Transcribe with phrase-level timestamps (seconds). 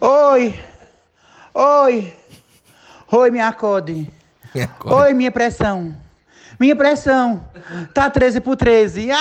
[0.00, 0.60] Oi!
[1.54, 2.16] Oi!
[3.10, 4.10] Oi, me acode.
[4.54, 4.94] Me acode.
[4.94, 5.96] Oi, minha pressão.
[6.58, 7.44] Minha pressão
[7.94, 9.10] tá 13 por 13.
[9.10, 9.18] Ah!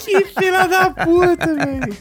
[0.00, 1.96] Que filha da puta, velho.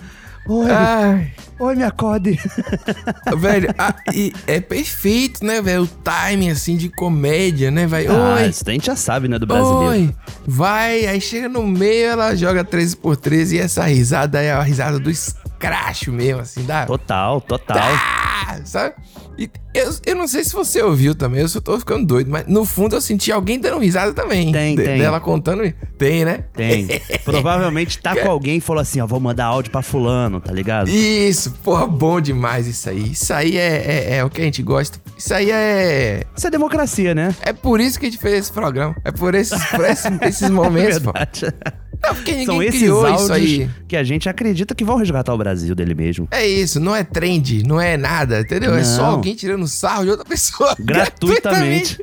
[0.47, 2.39] Oi, Ai, oi, me acode.
[3.37, 3.69] velho,
[4.13, 5.83] e é perfeito, né, velho?
[5.83, 8.11] O timing, assim, de comédia, né, velho?
[8.11, 9.85] Ah, Oi, isso a gente já sabe, né, do brasileiro.
[9.85, 14.51] Oi, vai, aí chega no meio, ela joga 13 por 13 e essa risada é
[14.51, 16.85] a risada do escracho mesmo, assim, da...
[16.85, 18.22] Total, total.
[18.61, 18.95] Ah, sabe?
[19.37, 22.45] E eu, eu não sei se você ouviu também, eu só tô ficando doido, mas
[22.47, 24.51] no fundo eu senti alguém dando risada também.
[24.51, 24.99] Tem, de- tem.
[24.99, 25.63] Dela contando.
[25.97, 26.43] Tem, né?
[26.53, 26.87] Tem.
[27.25, 30.89] Provavelmente tá com alguém e falou assim, ó, vou mandar áudio pra fulano, tá ligado?
[30.89, 33.11] Isso, porra, bom demais isso aí.
[33.11, 34.99] Isso aí é, é, é o que a gente gosta.
[35.17, 36.23] Isso aí é.
[36.35, 37.35] Isso é democracia, né?
[37.41, 38.95] É por isso que a gente fez esse programa.
[39.03, 41.11] É por esses, por esses, esses momentos, pô.
[42.05, 45.93] Não, ninguém São esses áudios que a gente acredita que vão resgatar o Brasil dele
[45.95, 46.27] mesmo.
[46.31, 48.73] É isso, não é trend, não é nada, entendeu?
[48.75, 49.09] É só Não.
[49.11, 50.75] alguém tirando sarro de outra pessoa.
[50.79, 51.99] Gratuitamente.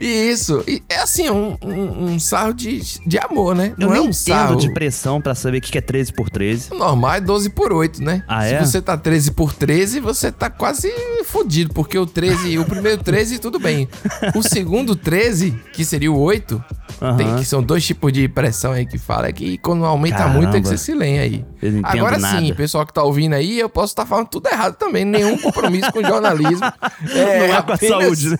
[0.00, 0.62] E isso.
[0.66, 3.72] E é assim, é um, um, um sarro de, de amor, né?
[3.78, 4.56] Eu não é um sarro.
[4.56, 6.68] de pressão pra saber o que é 13 por 13.
[6.72, 8.22] O normal é 12 por 8, né?
[8.28, 8.64] Ah, Se é?
[8.64, 10.90] você tá 13 por 13, você tá quase
[11.24, 13.88] fudido, porque o 13, o primeiro 13, tudo bem.
[14.34, 16.62] O segundo 13, que seria o 8,
[17.00, 17.16] Aham.
[17.16, 20.36] tem, que são dois tipos de pressão aí que fala, é que quando aumenta Caramba.
[20.38, 21.44] muito é que você se lenha aí.
[21.82, 22.54] Agora sim, nada.
[22.54, 25.04] pessoal que tá ouvindo aí, eu posso estar falando tudo errado também.
[25.04, 26.60] Nenhum compromisso com jornalismo.
[27.14, 28.36] não é com a apenas- saúde, né?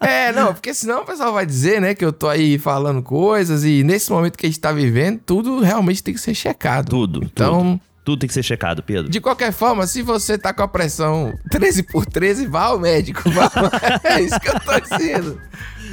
[0.00, 3.64] É, não, porque senão o pessoal vai dizer, né, que eu tô aí falando coisas
[3.64, 6.88] e nesse momento que a gente tá vivendo, tudo realmente tem que ser checado.
[6.90, 7.80] Tudo, Então, tudo.
[8.04, 9.10] Tudo tem que ser checado, Pedro.
[9.10, 13.22] de qualquer forma, se você tá com a pressão 13 por 13, vá ao médico.
[13.30, 13.50] Vá.
[14.04, 15.40] É isso que eu tô dizendo.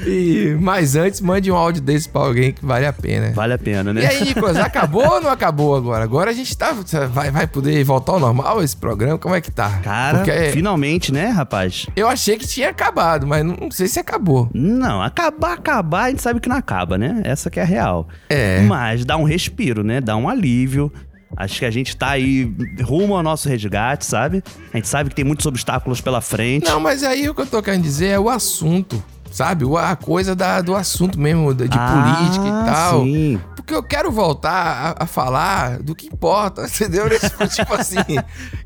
[0.05, 3.31] E, mas antes, mande um áudio desse pra alguém que vale a pena.
[3.31, 4.01] Vale a pena, né?
[4.01, 6.03] E aí, Nicolas, acabou ou não acabou agora?
[6.03, 6.73] Agora a gente tá.
[7.11, 9.17] Vai, vai poder voltar ao normal esse programa?
[9.17, 9.79] Como é que tá?
[9.83, 11.85] Cara, Porque finalmente, né, rapaz?
[11.95, 14.49] eu achei que tinha acabado, mas não, não sei se acabou.
[14.53, 17.21] Não, acabar, acabar, a gente sabe que não acaba, né?
[17.23, 18.07] Essa que é a real.
[18.29, 18.61] É.
[18.61, 20.01] Mas dá um respiro, né?
[20.01, 20.91] Dá um alívio.
[21.37, 22.53] Acho que a gente tá aí
[22.83, 24.43] rumo ao nosso resgate, sabe?
[24.73, 26.65] A gente sabe que tem muitos obstáculos pela frente.
[26.65, 29.01] Não, mas aí o que eu tô querendo dizer é o assunto.
[29.31, 29.63] Sabe?
[29.77, 33.03] A coisa da, do assunto mesmo, de Ah, política e tal.
[33.03, 33.41] Sim.
[33.55, 37.05] Porque eu quero voltar a, a falar do que importa, entendeu?
[37.49, 37.95] Tipo assim.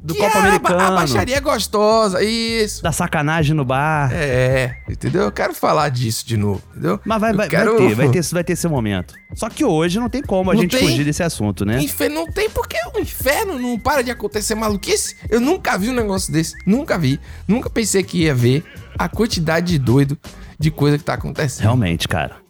[0.01, 0.79] Do que Copa é a Americano.
[0.81, 2.81] A baixaria gostosa, isso.
[2.81, 4.09] Da sacanagem no bar.
[4.13, 5.23] É, entendeu?
[5.23, 6.99] Eu quero falar disso de novo, entendeu?
[7.05, 9.13] Mas vai, vai, quero- vai ter, vai ter, vai ter seu momento.
[9.35, 10.87] Só que hoje não tem como a Não gente tem?
[10.87, 11.79] fugir desse assunto, né?
[11.81, 15.15] Inferno não tem porque o inferno não para de acontecer maluquice.
[15.29, 16.55] Eu nunca vi um negócio desse.
[16.65, 17.19] Nunca vi.
[17.47, 18.63] Nunca pensei que ia ver
[18.97, 20.17] a quantidade de doido
[20.59, 21.63] de coisa que tá acontecendo.
[21.63, 22.41] Realmente, cara.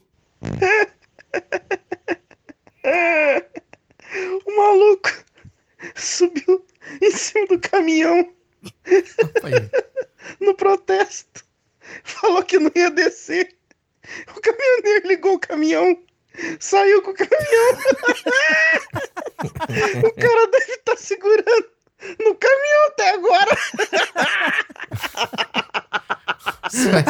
[4.46, 5.12] O maluco
[5.96, 6.66] subiu
[7.02, 8.32] em cima do caminhão
[10.40, 11.44] no protesto.
[12.04, 13.56] Falou que não ia descer.
[14.36, 16.00] O caminhoneiro ligou o caminhão.
[16.60, 17.72] Saiu com o caminhão.
[20.06, 21.70] o cara deve estar segurando
[22.20, 23.58] no caminhão até agora.
[26.72, 27.04] Isso aí.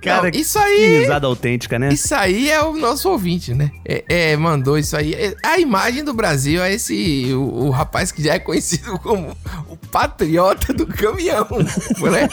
[0.00, 1.00] Cara, Não, isso aí.
[1.00, 1.92] risada autêntica, né?
[1.92, 3.70] Isso aí é o nosso ouvinte, né?
[3.84, 5.12] É, é, mandou isso aí.
[5.12, 7.26] É, a imagem do Brasil é esse.
[7.34, 9.36] O, o rapaz que já é conhecido como
[9.68, 11.46] o patriota do caminhão,
[12.10, 12.28] né?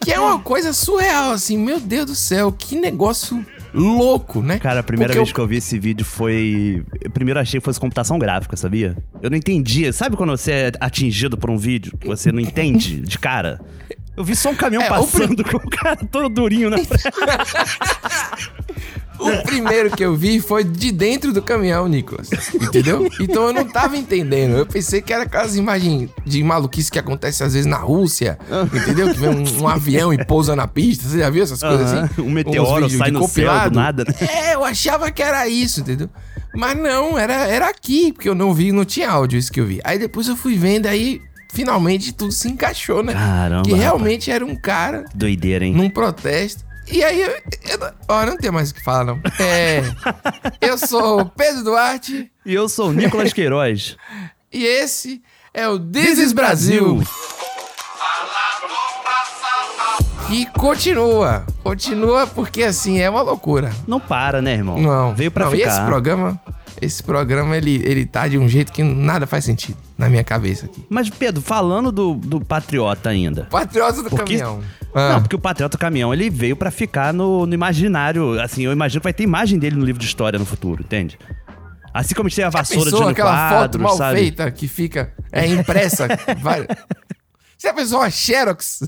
[0.00, 1.56] Que é uma coisa surreal, assim.
[1.58, 4.58] Meu Deus do céu, que negócio louco, né?
[4.58, 6.84] Cara, a primeira Porque vez eu- que eu vi esse vídeo foi.
[7.00, 8.96] Eu primeiro achei que fosse computação gráfica, sabia?
[9.22, 9.92] Eu não entendia.
[9.92, 13.60] Sabe quando você é atingido por um vídeo que você não entende de cara?
[14.16, 17.04] Eu vi só um caminhão É, o passando com o cara todo durinho na frente.
[19.20, 22.30] O primeiro que eu vi foi de dentro do caminhão, Nicolas.
[22.54, 23.06] Entendeu?
[23.20, 24.56] Então eu não tava entendendo.
[24.56, 28.38] Eu pensei que era aquelas imagens de maluquice que acontece às vezes na Rússia.
[28.74, 29.12] Entendeu?
[29.12, 31.06] Que vem um, um avião e pousa na pista.
[31.06, 32.22] Você já viu essas coisas Aham, assim?
[32.22, 34.14] um meteoro sai no céu do nada, né?
[34.26, 36.08] É, eu achava que era isso, entendeu?
[36.54, 39.66] Mas não, era, era aqui, porque eu não vi, não tinha áudio isso que eu
[39.66, 39.80] vi.
[39.84, 41.20] Aí depois eu fui vendo, aí
[41.52, 43.12] finalmente tudo se encaixou, né?
[43.12, 45.74] Caramba, Que realmente era um cara Doideira, hein?
[45.74, 46.64] num protesto.
[46.90, 49.20] E aí, eu, eu, ó, não tenho mais o que falar, não.
[49.38, 49.82] É.
[50.60, 53.96] eu sou o Pedro Duarte E eu sou o Nicolas Queiroz.
[54.52, 55.22] e esse
[55.54, 57.00] é o This is Brasil.
[60.30, 61.44] E continua.
[61.62, 63.72] Continua porque, assim, é uma loucura.
[63.86, 64.78] Não para, né, irmão?
[64.80, 65.14] Não.
[65.14, 65.70] Veio pra não, E ficar.
[65.70, 66.40] esse programa,
[66.80, 69.76] esse programa, ele, ele tá de um jeito que nada faz sentido.
[70.00, 70.84] Na minha cabeça aqui.
[70.88, 73.44] Mas, Pedro, falando do, do Patriota ainda.
[73.50, 74.60] Patriota do Porque- caminhão.
[74.92, 78.40] Ah, Não, porque o Patriota Caminhão, ele veio pra ficar no, no imaginário.
[78.40, 81.16] Assim, eu imagino que vai ter imagem dele no livro de história no futuro, entende?
[81.94, 84.18] Assim como a gente tem a vassoura de pensou Jânio aquela foto Quadros, mal sabe?
[84.18, 86.08] feita que fica é impressa?
[86.42, 86.62] vai...
[87.56, 88.80] Você já pensou uma Xerox?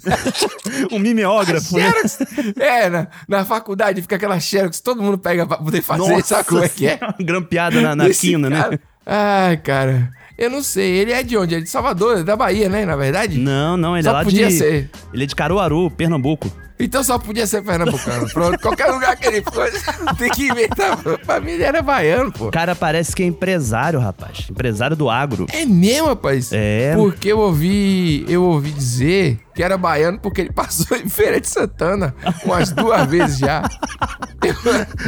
[0.91, 1.93] Um mimeógrafo, né?
[1.93, 2.19] Xerox?
[2.59, 6.65] É, na, na faculdade fica aquela Xerox todo mundo pega pra poder fazer, sabe como
[6.65, 6.99] é que é?
[7.23, 8.61] Grampeada na, na quina, né?
[8.61, 10.11] cara- Ai, cara.
[10.43, 10.97] Eu não sei.
[10.97, 11.55] Ele é de onde?
[11.55, 12.85] Ele é de Salvador, é da Bahia, né?
[12.85, 13.39] Na verdade?
[13.39, 14.55] Não, não, ele Só é lá podia de...
[14.55, 14.91] ser.
[15.15, 16.51] Ele é de Caruaru, Pernambuco.
[16.81, 18.29] Então só podia ser pernambucano.
[18.31, 19.85] Pronto, qualquer lugar que ele fosse,
[20.19, 20.99] tem que inventar.
[20.99, 22.49] A família era baiano, pô.
[22.49, 24.49] O cara parece que é empresário, rapaz.
[24.51, 25.47] Empresário do agro.
[25.53, 26.51] É mesmo, rapaz?
[26.53, 26.93] É.
[26.97, 31.49] Porque eu ouvi, eu ouvi dizer que era baiano porque ele passou em Feira de
[31.49, 32.15] Santana
[32.45, 33.63] umas duas vezes já.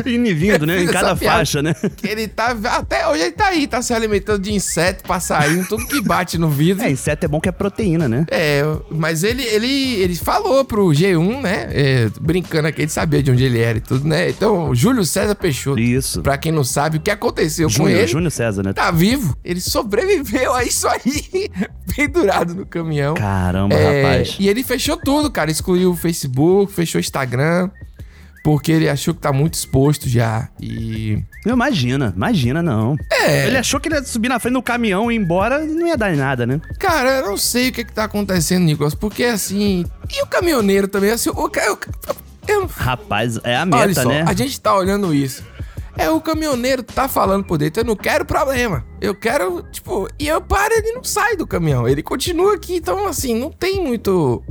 [0.07, 0.83] Indo e vindo, né?
[0.83, 1.75] Em cada faixa, né?
[1.97, 2.57] Que ele tá.
[2.77, 6.49] Até hoje ele tá aí, tá se alimentando de inseto, passarinho, tudo que bate no
[6.49, 6.85] vidro.
[6.85, 8.27] É, inseto é bom que é proteína, né?
[8.31, 11.69] É, mas ele, ele, ele falou pro G1, né?
[11.71, 14.29] é, brincando aqui, ele sabia de onde ele era e tudo, né?
[14.31, 15.81] Então, Júlio César Peixoto.
[15.81, 16.23] Isso.
[16.23, 18.07] Pra quem não sabe, o que aconteceu com Júnior, ele.
[18.07, 18.73] Júnior César, né?
[18.73, 19.37] Tá vivo.
[19.45, 21.51] Ele sobreviveu a isso aí,
[21.95, 23.15] pendurado no caminhão.
[23.15, 24.34] Caramba, É, rapaz.
[24.39, 25.51] E ele fechou tudo, cara.
[25.51, 27.71] Excluiu o Facebook, fechou o Instagram.
[28.45, 30.51] Porque ele achou que tá muito exposto já.
[30.61, 31.19] E.
[31.47, 32.95] Não, imagina, imagina não.
[33.11, 33.47] É.
[33.47, 35.87] Ele achou que ele ia subir na frente do caminhão e ir embora e não
[35.87, 36.61] ia dar em nada, né?
[36.79, 38.95] Cara, eu não sei o que, que tá acontecendo, Nicolas.
[38.95, 39.87] Porque assim.
[40.13, 41.31] E o caminhoneiro também, assim.
[41.31, 41.51] O,
[42.47, 44.25] eu, Rapaz, é a olha meta, só, né?
[44.27, 45.43] a gente tá olhando isso.
[45.97, 48.85] É, o caminhoneiro tá falando por dentro, eu não quero problema.
[49.01, 51.89] Eu quero, tipo, e eu paro, ele não sai do caminhão.
[51.89, 54.43] Ele continua aqui, então, assim, não tem muito.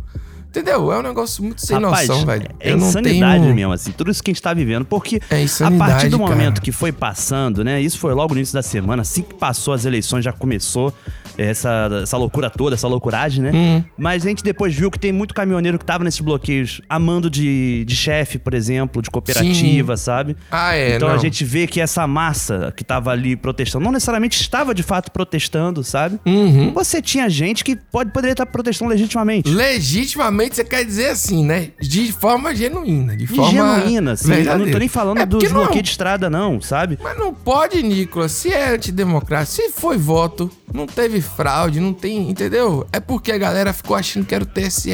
[0.47, 0.91] Entendeu?
[0.91, 2.47] É um negócio muito sem Rapaz, noção, velho.
[2.59, 3.55] É eu não insanidade tenho...
[3.55, 4.85] mesmo, assim, tudo isso que a gente tá vivendo.
[4.85, 6.29] Porque É a partir do cara.
[6.29, 7.81] momento que foi passando, né?
[7.81, 10.93] Isso foi logo no início da semana, assim que passou as eleições, já começou
[11.37, 13.51] essa, essa loucura toda, essa loucuragem, né?
[13.53, 13.83] Hum.
[13.97, 17.83] Mas a gente depois viu que tem muito caminhoneiro que tava nesses bloqueios, amando de,
[17.85, 20.35] de chefe, por exemplo, de cooperativa, sabe?
[20.51, 21.15] Ah, é, então não.
[21.15, 25.11] a gente vê que essa massa que tava ali protestando, não necessariamente estava de fato
[25.11, 26.19] protestando, sabe?
[26.25, 26.73] Uhum.
[26.73, 29.49] Você tinha gente que pode, poderia estar protestando legitimamente.
[29.49, 31.69] Legitimamente, você quer dizer assim, né?
[31.79, 33.15] De forma genuína.
[33.15, 33.51] De De forma.
[33.51, 34.33] genuína, assim.
[34.33, 36.97] Eu não tô nem falando É dos não é bloqueios de estrada, não, sabe?
[37.01, 38.31] Mas não pode, Nicolas.
[38.31, 42.29] Se é antidemocrático, se foi voto, não teve fraude, não tem.
[42.29, 42.85] Entendeu?
[42.91, 44.91] É porque a galera ficou achando que era o TSE.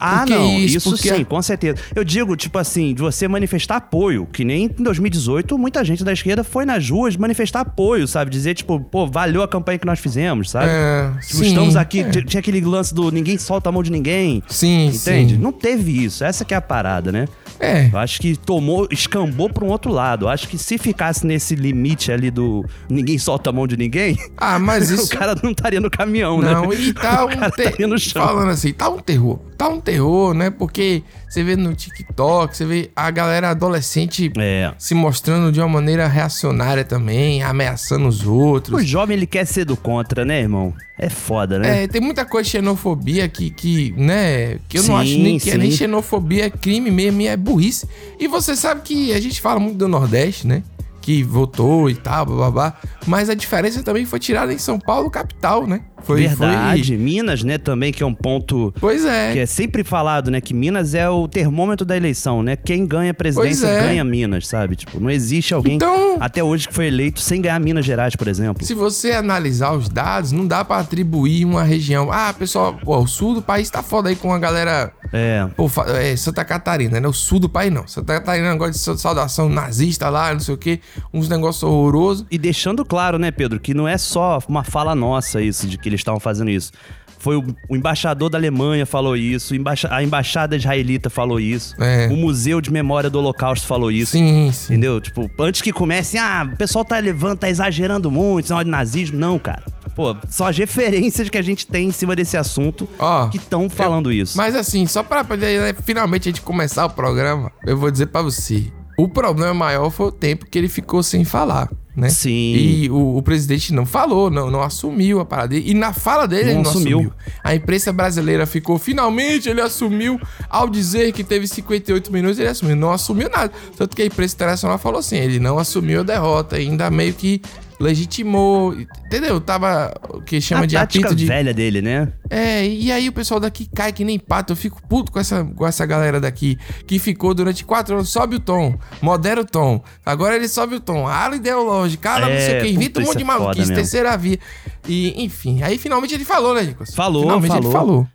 [0.00, 1.76] Ah, porque não, isso, porque sim, com certeza.
[1.94, 6.12] Eu digo, tipo assim, de você manifestar apoio, que nem em 2018 muita gente da
[6.12, 8.30] esquerda foi nas ruas manifestar apoio, sabe?
[8.30, 10.66] Dizer, tipo, pô, valeu a campanha que nós fizemos, sabe?
[10.70, 12.10] É, Tipo, sim, estamos aqui, é.
[12.10, 14.42] tinha aquele lance do ninguém solta a mão de ninguém.
[14.48, 15.34] Sim, Entende?
[15.34, 15.38] sim.
[15.40, 16.24] Não teve isso.
[16.24, 17.26] Essa que é a parada, né?
[17.58, 17.90] É.
[17.92, 20.24] Eu acho que tomou, escambou pra um outro lado.
[20.24, 24.16] Eu acho que se ficasse nesse limite ali do ninguém solta a mão de ninguém,
[24.36, 25.04] Ah, mas isso.
[25.04, 26.52] o cara não estaria no caminhão, né?
[26.54, 27.34] Não, e tá um te...
[27.62, 28.24] estaria no chão.
[28.26, 29.38] Falando assim, tá um terror.
[29.58, 29.89] Tá um terror,
[30.34, 30.50] né?
[30.50, 34.72] Porque você vê no TikTok, você vê a galera adolescente É.
[34.78, 38.80] se mostrando de uma maneira reacionária também, ameaçando os outros.
[38.82, 40.72] O jovem, ele quer ser do contra, né, irmão?
[40.98, 41.84] É foda, né?
[41.84, 45.38] É, tem muita coisa de xenofobia que, que né, que eu não Sim, acho nem
[45.38, 45.58] que é sim.
[45.58, 47.88] nem xenofobia, é crime mesmo e é burrice.
[48.18, 50.62] E você sabe que a gente fala muito do Nordeste, né?
[51.00, 52.74] Que votou e tal, babá.
[53.06, 55.80] Mas a diferença também foi tirada em São Paulo, capital, né?
[56.02, 56.96] Foi, Verdade.
[56.96, 58.90] Minas, né, também, que é um ponto Foi...
[58.90, 59.32] Pois é.
[59.32, 60.40] que é sempre falado, né?
[60.40, 62.56] Que Minas é o termômetro da eleição, né?
[62.56, 63.80] Quem ganha a presidência é.
[63.80, 64.76] ganha Minas, sabe?
[64.76, 68.28] Tipo, não existe alguém Então- até hoje que foi eleito sem ganhar Minas Gerais, por
[68.28, 68.64] exemplo.
[68.64, 72.10] Se você analisar os dados, não dá pra atribuir uma região.
[72.12, 74.92] Ah, pessoal, pô, o sul do país tá foda aí com a galera.
[75.12, 75.46] É.
[75.56, 77.08] Pô, é, Santa Catarina, né?
[77.08, 77.86] O sul do país não.
[77.86, 80.80] Santa Catarina é um negócio de sa- saudação nazista lá, não sei o quê.
[81.12, 82.24] Uns negócios horrorosos.
[82.30, 85.88] E deixando claro, né, Pedro, que não é só uma fala nossa isso, de que
[85.90, 86.72] eles estavam fazendo isso.
[87.18, 92.08] Foi o, o embaixador da Alemanha falou isso, embaixa- a embaixada israelita falou isso, É.
[92.10, 94.12] o Museu de Memória do Holocausto falou isso.
[94.12, 94.72] Sim, sim.
[94.72, 94.98] Entendeu?
[95.02, 98.70] Tipo, antes que comece, ah, o pessoal tá levando, tá exagerando muito, isso é de
[98.70, 99.18] nazismo.
[99.18, 99.62] Não, cara.
[99.94, 103.68] Pô, são as referências que a gente tem em cima desse assunto Ó, que estão
[103.68, 104.34] falando isso.
[104.38, 108.06] Mas assim, só pra poder né, finalmente a gente começar o programa, eu vou dizer
[108.06, 108.72] pra você.
[109.02, 112.08] O problema maior foi o tempo que ele ficou sem falar, né?
[112.10, 112.30] Sim.
[112.54, 115.70] E o, o presidente não falou, não, não assumiu a parada dele.
[115.70, 116.98] E na fala dele Não ele não assumiu.
[116.98, 117.12] assumiu.
[117.42, 120.20] A imprensa brasileira ficou, finalmente ele assumiu.
[120.48, 122.76] Ao dizer que teve 58 minutos, ele assumiu.
[122.76, 123.52] Não assumiu nada.
[123.76, 126.56] Tanto que a imprensa internacional falou assim, ele não assumiu a derrota.
[126.56, 127.40] Ainda meio que
[127.80, 129.40] legitimou, entendeu?
[129.40, 131.24] Tava o que chama a de apito de.
[131.24, 132.12] velha dele, né?
[132.28, 134.52] É, e aí o pessoal daqui cai que nem pato.
[134.52, 138.10] Eu fico puto com essa, com essa galera daqui que ficou durante quatro anos.
[138.10, 139.82] Sobe o tom, modera o tom.
[140.04, 141.08] Agora ele sobe o tom.
[141.08, 144.16] Ala ideológica, ala não sei o É, que, invita um monte de é maluquice, terceira
[144.16, 144.38] via.
[144.86, 146.94] E, enfim, aí finalmente ele falou, né, Nicolas?
[146.94, 148.06] Falou, finalmente ele falou.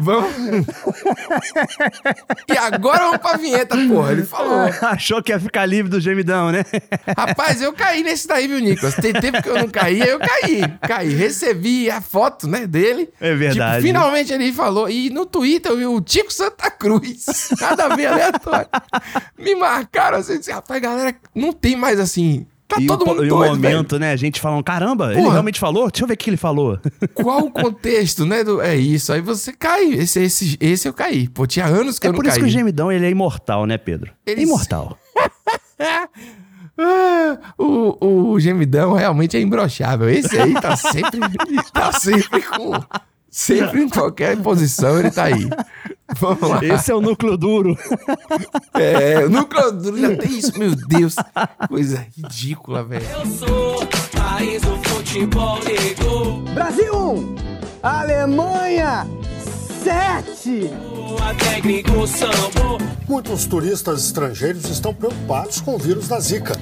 [0.00, 0.66] Vamos.
[2.48, 4.12] e agora vamos pra vinheta, porra.
[4.12, 4.70] Ele falou.
[4.82, 6.64] Achou que ia ficar livre do gemidão, né?
[7.16, 8.94] Rapaz, eu caí nesse daí, viu, Nicolas?
[8.96, 10.62] Tem tempo que eu não caí, eu caí.
[10.86, 11.14] Caí.
[11.14, 13.08] Recebi a foto, né, dele.
[13.20, 13.76] É verdade.
[13.76, 14.88] Tipo, finalmente ele falou.
[14.88, 17.50] E no Twitter eu vi o Tico Santa Cruz.
[17.60, 18.68] Nada a ver aleatório.
[19.38, 22.46] Me marcaram assim, disse, rapaz, galera, não tem mais assim.
[22.70, 24.12] Tá e todo o, mundo e o doido, momento, né?
[24.12, 25.32] A gente falando, caramba, ele Porra.
[25.32, 25.90] realmente falou?
[25.90, 26.78] Deixa eu ver o que ele falou.
[26.78, 26.92] velho.
[27.14, 28.44] Qual o contexto, né?
[28.44, 28.60] Do...
[28.60, 29.12] É isso.
[29.12, 29.84] Aí você cai.
[29.92, 31.28] Esse, esse, esse eu caí.
[31.28, 32.44] Pô, tinha anos que é eu não por isso caí.
[32.44, 34.12] que o gemidão, ele é imortal, né, Pedro?
[34.24, 34.96] Ele- Imortal.
[37.58, 40.08] O, o gemidão realmente é imbrochável.
[40.08, 41.20] Esse aí tá sempre,
[41.72, 42.72] tá sempre com.
[43.30, 45.48] Sempre em qualquer posição ele tá aí.
[46.18, 46.64] Vamos lá.
[46.64, 47.78] Esse é o núcleo duro.
[48.74, 51.14] É, o núcleo duro já tem isso, meu Deus.
[51.68, 53.06] Coisa ridícula, velho.
[53.06, 56.42] Eu sou país do futebol negro.
[56.52, 57.34] Brasil 1,
[57.82, 59.06] Alemanha
[59.84, 60.89] 7.
[63.08, 66.56] Muitos turistas estrangeiros estão preocupados com o vírus da Zika.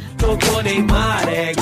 [1.28, 1.52] É.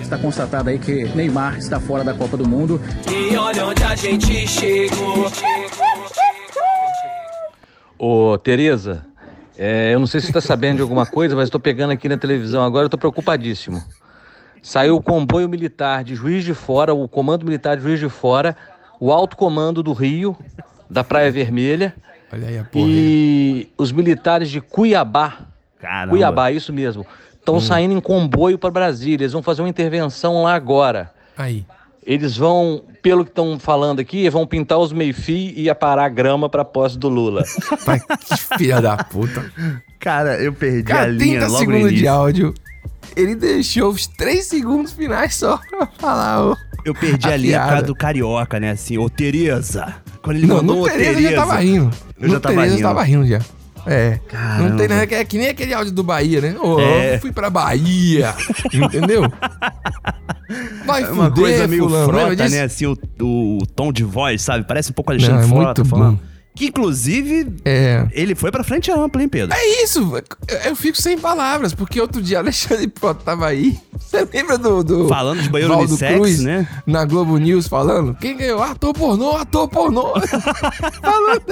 [0.00, 2.80] Está constatado aí que Neymar está fora da Copa do Mundo.
[3.10, 5.30] E olha onde a gente chegou.
[7.98, 9.06] Ô, Tereza,
[9.56, 12.08] é, eu não sei se você está sabendo de alguma coisa, mas estou pegando aqui
[12.08, 13.82] na televisão agora, estou preocupadíssimo.
[14.62, 18.54] Saiu o comboio militar de Juiz de Fora, o comando militar de Juiz de Fora,
[19.00, 20.36] o alto comando do Rio,
[20.90, 21.94] da Praia Vermelha,
[22.32, 22.86] Olha aí a porra.
[22.88, 25.46] e os militares de Cuiabá,
[25.78, 26.10] Caramba.
[26.10, 30.54] Cuiabá, isso mesmo, estão saindo em comboio para Brasília, eles vão fazer uma intervenção lá
[30.54, 31.12] agora.
[31.36, 31.64] Aí.
[32.04, 36.48] Eles vão, pelo que estão falando aqui, vão pintar os meio-fio e aparar a grama
[36.48, 37.42] para a posse do Lula.
[37.84, 39.44] Pai, que filha da puta.
[39.98, 42.54] Cara, eu perdi a Cara, linha 30 logo no segundos de áudio.
[43.14, 46.46] Ele deixou os 3 segundos finais só pra falar.
[46.50, 46.56] ô.
[46.84, 47.82] Eu perdi a, A linha piada.
[47.82, 48.70] do carioca, né?
[48.70, 49.94] Assim, ô Tereza.
[50.22, 51.30] Quando ele Não, mandou no ô Tereza eu Tereza.
[51.30, 51.90] já tava rindo.
[52.20, 52.88] Eu no já tava Tereza eu rindo.
[52.88, 53.40] tava rindo já.
[53.88, 54.18] É.
[54.28, 54.68] Caramba.
[54.68, 56.56] Não tem nada que é que nem aquele áudio do Bahia, né?
[56.60, 57.14] Ô, É.
[57.16, 58.34] eu fui pra Bahia.
[58.72, 59.22] Entendeu?
[60.84, 62.08] Vai É uma fuder, coisa meio fulano.
[62.12, 62.62] frota, né?
[62.62, 64.64] Assim, o, o, o tom de voz, sabe?
[64.66, 66.16] Parece um pouco Alexandre Não, é Frota muito falando.
[66.16, 66.22] bom.
[66.56, 68.06] Que, inclusive, É.
[68.12, 69.54] ele foi pra frente ampla, hein, Pedro?
[69.54, 70.00] É isso,
[70.64, 73.78] eu- fico sem palavras, porque outro dia Alexandre Frota tava aí.
[73.98, 74.82] Você lembra do.
[74.82, 76.66] do Falando de banheiro Valdo unissex, Cruz, né?
[76.86, 78.14] Na Globo News falando.
[78.14, 78.62] Quem ganhou?
[78.62, 80.14] Ator pornô, ator pornô.
[81.00, 81.44] falando.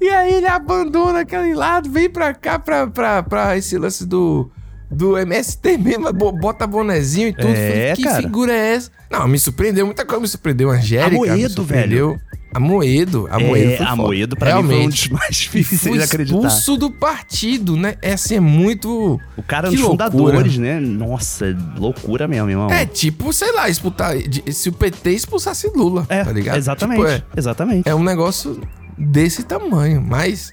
[0.00, 4.50] E aí ele abandona aquele lado, vem pra cá, pra, pra, pra esse lance do.
[4.90, 7.48] Do MST mesmo, bo- bota bonezinho e tudo.
[7.48, 8.22] É, Falei, que cara.
[8.22, 8.90] figura é essa?
[9.10, 10.70] Não, me surpreendeu, muita coisa me surpreendeu.
[10.70, 11.10] Angélica.
[11.36, 12.18] me
[12.54, 13.28] Amoedo, surpreendeu.
[13.30, 13.82] Amoedo, Amoedo.
[13.82, 13.96] é, a.
[13.96, 15.08] Moedo pra mim foi um Realmente.
[15.10, 16.36] dos mais difíceis de acreditar.
[16.38, 17.96] expulso do partido, né?
[18.02, 19.20] É assim, é muito.
[19.36, 20.10] O cara dos loucura.
[20.10, 20.80] fundadores, né?
[20.80, 22.70] Nossa, loucura mesmo, irmão.
[22.70, 24.14] É tipo, sei lá, expulsar.
[24.52, 26.56] Se o PT expulsasse Lula, É, tá ligado?
[26.56, 26.98] exatamente.
[27.00, 27.88] Tipo, é, Exatamente.
[27.88, 28.60] é um negócio
[28.96, 30.52] desse tamanho, mas.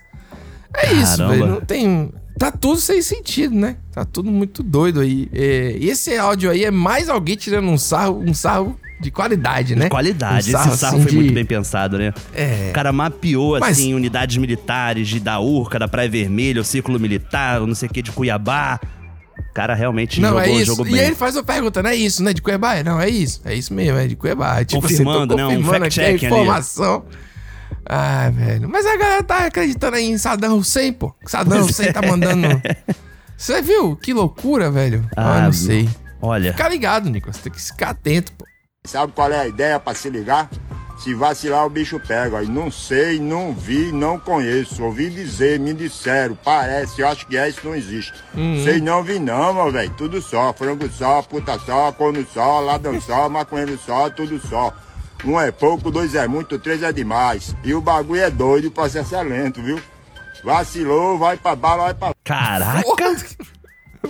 [0.75, 1.34] É isso, Caramba.
[1.34, 1.48] velho.
[1.48, 2.12] Não tem.
[2.38, 3.78] Tá tudo sem sentido, né?
[3.94, 5.30] Tá tudo muito doido aí.
[5.32, 9.75] É, e esse áudio aí é mais alguém tirando um sarro, um sarro de qualidade,
[9.75, 9.86] né?
[9.86, 10.56] De qualidade.
[10.56, 12.14] Um Esse sarro assim, foi muito de- bem pensado, né?
[12.34, 12.68] É.
[12.70, 17.00] O cara mapeou, Mas- assim, unidades militares de da Urca, da Praia Vermelha, o Círculo
[17.00, 18.80] Militar, o não sei o que, de Cuiabá.
[19.38, 20.66] O cara realmente Não, jogou, é isso.
[20.66, 21.00] jogou E bem.
[21.02, 22.34] aí ele faz uma pergunta, não é isso, né?
[22.34, 22.82] De Cuiabá?
[22.84, 23.42] Não, é isso.
[23.46, 24.64] É isso mesmo, é de Cuiabá.
[24.64, 25.58] Tipo, Confirmando, assim, né?
[25.58, 26.36] Um fact-checking ali.
[26.36, 27.06] informação.
[27.88, 28.68] Ai, velho.
[28.70, 31.14] Mas a galera tá acreditando aí em Saddam Hussein, pô.
[31.25, 31.94] Saddam Pois Hussein é.
[31.94, 32.48] tá mandando...
[33.38, 33.96] Você viu?
[33.98, 35.06] Que loucura, velho.
[35.16, 35.90] Ah, não sei.
[36.22, 37.38] Olha, Fica ligado, Nicolas.
[37.38, 38.46] Tem que ficar atento, pô.
[38.88, 40.50] Sabe qual é a ideia para se ligar?
[40.98, 42.39] Se vacilar, o bicho pega.
[42.39, 44.84] Aí não sei, não vi, não conheço.
[44.84, 48.13] Ouvi dizer, me disseram, parece, eu acho que é, isso não existe.
[48.63, 49.94] Sei não, vi não, meu velho.
[49.98, 50.54] Tudo só.
[50.54, 54.74] Frango só, puta só, corno só, ladrão só, maconheiro só, tudo só.
[55.24, 57.56] Um é pouco, dois é muito, três é demais.
[57.63, 59.82] E o bagulho é doido, o processo é lento, viu?
[60.44, 62.84] Vacilou, vai pra bala, vai pra caraca,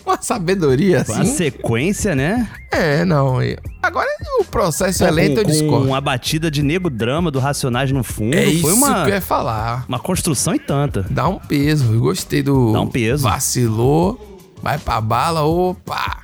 [0.06, 1.26] Uma sabedoria a assim.
[1.26, 2.50] sequência, né?
[2.72, 3.38] É, não.
[3.82, 4.08] Agora
[4.40, 5.88] o processo é lento, eu discordo.
[5.88, 8.36] uma batida de nego drama do Racionais no fundo.
[8.36, 9.86] É isso Foi uma, que eu ia falar.
[9.88, 11.06] uma construção e tanta.
[11.10, 11.94] Dá um peso.
[11.94, 12.74] Eu gostei do.
[12.74, 13.24] Dá um peso.
[13.24, 16.22] Vacilou, vai pra bala, opa.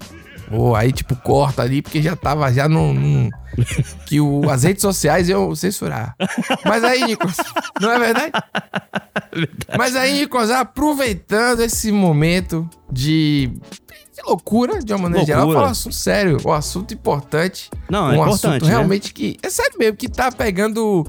[0.51, 2.93] Ou aí, tipo, corta ali, porque já tava já num.
[2.93, 3.29] num-
[4.07, 6.15] que o, as redes sociais iam censurar.
[6.65, 7.37] Mas aí, Nicolas,
[7.81, 8.31] não é verdade?
[9.77, 13.51] Mas aí, Nicolas, aproveitando esse momento de,
[14.15, 15.59] de loucura, de uma maneira geral, Loucura.
[15.59, 17.69] fala um assunto sério, um assunto importante.
[17.89, 18.69] Não, é um importante, assunto né?
[18.71, 19.37] realmente que.
[19.43, 21.05] É sério mesmo, que tá pegando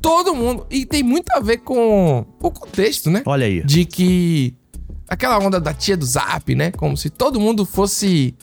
[0.00, 0.66] todo mundo.
[0.70, 3.22] E tem muito a ver com o contexto, né?
[3.26, 3.62] Olha aí.
[3.64, 4.54] De que.
[5.08, 6.72] Aquela onda da tia do zap, né?
[6.72, 8.34] Como se todo mundo fosse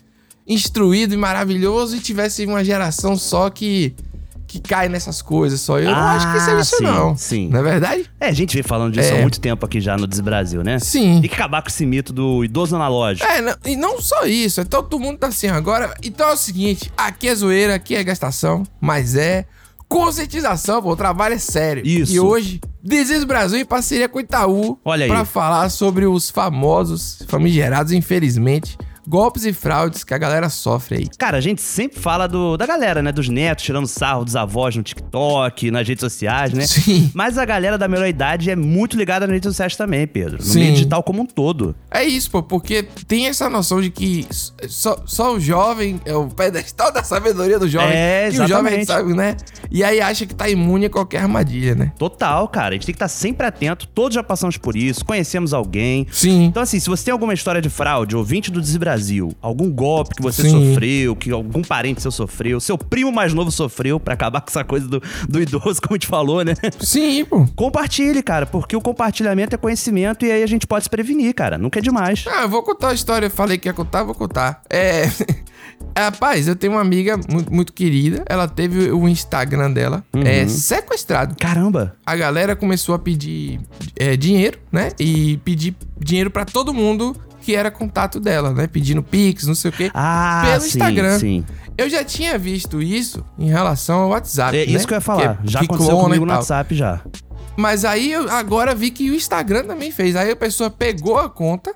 [0.48, 3.96] instruído e maravilhoso e tivesse uma geração só que.
[4.46, 5.80] Que cai nessas coisas só.
[5.80, 7.18] Eu não Ah, acho que seja isso, sim, não.
[7.18, 7.50] sim.
[7.50, 8.06] Não é verdade?
[8.20, 9.18] É, a gente vem falando disso É.
[9.18, 10.78] há muito tempo aqui já no Desbrasil, né?
[10.78, 11.22] Sim.
[11.22, 13.26] Tem que acabar com esse mito do idoso analógico.
[13.28, 15.96] É, não- e não só isso, é todo mundo tá assim agora.
[16.04, 19.46] Então é o seguinte, aqui é zoeira, aqui é gastação, mas é
[19.98, 21.82] conscientização, pô, o trabalho é sério.
[21.84, 22.14] Isso.
[22.14, 25.10] E hoje, Desis Brasil em parceria com o Itaú Olha aí.
[25.10, 31.08] pra falar sobre os famosos, famigerados, infelizmente, golpes e fraudes que a galera sofre aí.
[31.18, 33.12] Cara, a gente sempre fala do, da galera, né?
[33.12, 36.66] Dos netos tirando sarro dos avós no TikTok, nas redes sociais, né?
[36.66, 37.12] Sim.
[37.14, 40.38] Mas a galera da melhor idade é muito ligada nas redes sociais também, Pedro.
[40.38, 40.60] No Sim.
[40.60, 41.76] meio digital como um todo.
[41.90, 44.28] É isso, pô, porque tem essa noção de que
[44.68, 47.94] só, só o jovem é o pedestal da sabedoria do jovem.
[47.94, 48.86] É, que o jovem exatamente.
[48.86, 49.38] sabe, né?
[49.72, 51.92] E aí acha que tá imune a qualquer armadilha, né?
[51.98, 52.70] Total, cara.
[52.70, 53.88] A gente tem que estar sempre atento.
[53.88, 56.08] Todos já passamos por isso, conhecemos alguém.
[56.12, 56.46] Sim.
[56.46, 58.62] Então, assim, se você tem alguma história de fraude, ouvinte do
[58.94, 60.70] Desbrasil, algum golpe que você Sim.
[60.70, 64.64] sofreu, que algum parente seu sofreu, seu primo mais novo sofreu, pra acabar com essa
[64.64, 66.54] coisa do, do idoso, como a gente falou, né?
[66.80, 67.46] Sim, pô.
[67.56, 71.58] Compartilhe, cara, porque o compartilhamento é conhecimento e aí a gente pode se prevenir, cara.
[71.58, 72.26] Nunca é demais.
[72.28, 73.26] Ah, eu vou contar a história.
[73.28, 74.62] Eu falei que ia contar, vou contar.
[74.70, 75.04] É.
[75.98, 78.24] Rapaz, eu tenho uma amiga muito, muito querida.
[78.28, 81.36] Ela teve o Instagram dela é, sequestrado.
[81.40, 81.96] Caramba!
[82.06, 83.60] A galera começou a pedir
[83.96, 84.92] é, dinheiro, né?
[85.00, 88.66] E pedir dinheiro pra todo mundo que era contato dela, né?
[88.68, 89.92] Pedindo pix, não sei o quê.
[89.94, 91.20] Ah, pelo sim, Instagram.
[91.20, 91.46] sim.
[91.78, 94.56] Eu já tinha visto isso em relação ao WhatsApp.
[94.58, 94.72] É né?
[94.72, 95.38] isso que eu ia falar.
[95.38, 96.32] Que- já que aconteceu comigo no.
[96.34, 97.02] WhatsApp já.
[97.58, 100.16] Mas aí eu agora vi que o Instagram também fez.
[100.16, 101.76] Aí a pessoa pegou a conta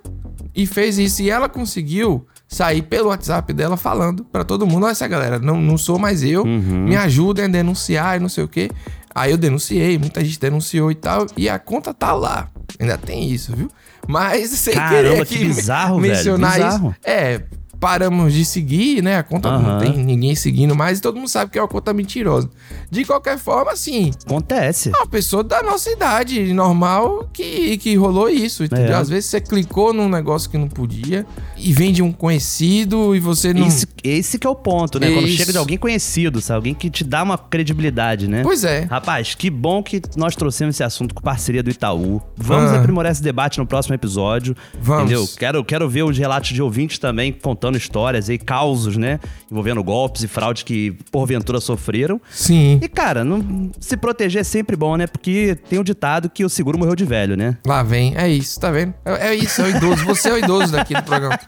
[0.56, 1.22] e fez isso.
[1.22, 5.60] E ela conseguiu sair pelo WhatsApp dela falando pra todo mundo: Olha essa galera, não,
[5.62, 6.86] não sou mais eu, Uhum.
[6.86, 8.72] me ajudem a denunciar e não sei o quê.
[9.18, 11.26] Aí eu denunciei, muita gente denunciou e tal.
[11.36, 12.48] E a conta tá lá.
[12.80, 13.68] Ainda tem isso, viu?
[14.08, 16.90] Mas sem Caramba, querer que bizarro, velho, mencionar bizarro.
[16.92, 17.00] isso.
[17.04, 17.42] É.
[17.80, 19.18] Paramos de seguir, né?
[19.18, 19.80] A conta não Aham.
[19.80, 22.50] tem ninguém seguindo mais e todo mundo sabe que é uma conta mentirosa.
[22.90, 24.90] De qualquer forma, assim, Acontece.
[24.90, 28.94] uma pessoa da nossa idade, normal, que, que rolou isso, entendeu?
[28.94, 28.96] É.
[28.96, 31.26] Às vezes você clicou num negócio que não podia
[31.58, 33.68] e vem de um conhecido e você não.
[33.68, 35.12] Esse, esse que é o ponto, né?
[35.12, 35.38] Quando Isso.
[35.38, 36.56] chega de alguém conhecido, sabe?
[36.58, 38.42] Alguém que te dá uma credibilidade, né?
[38.44, 38.82] Pois é.
[38.90, 42.22] Rapaz, que bom que nós trouxemos esse assunto com parceria do Itaú.
[42.36, 42.80] Vamos Ah.
[42.80, 44.56] aprimorar esse debate no próximo episódio.
[44.80, 45.04] Vamos.
[45.12, 45.28] Entendeu?
[45.38, 49.20] Quero, quero ver os relatos de ouvintes também contando histórias aí, causos, né?
[49.52, 52.22] Envolvendo golpes e fraudes que porventura sofreram.
[52.30, 52.80] Sim.
[52.82, 55.08] E, cara, não, se proteger é sempre bom, né?
[55.08, 57.58] Porque tem um ditado que o seguro morreu de velho, né?
[57.66, 58.16] Lá vem.
[58.16, 58.94] É isso, tá vendo?
[59.04, 60.06] É, é isso, é o idoso.
[60.06, 61.40] Você é o idoso daqui do programa.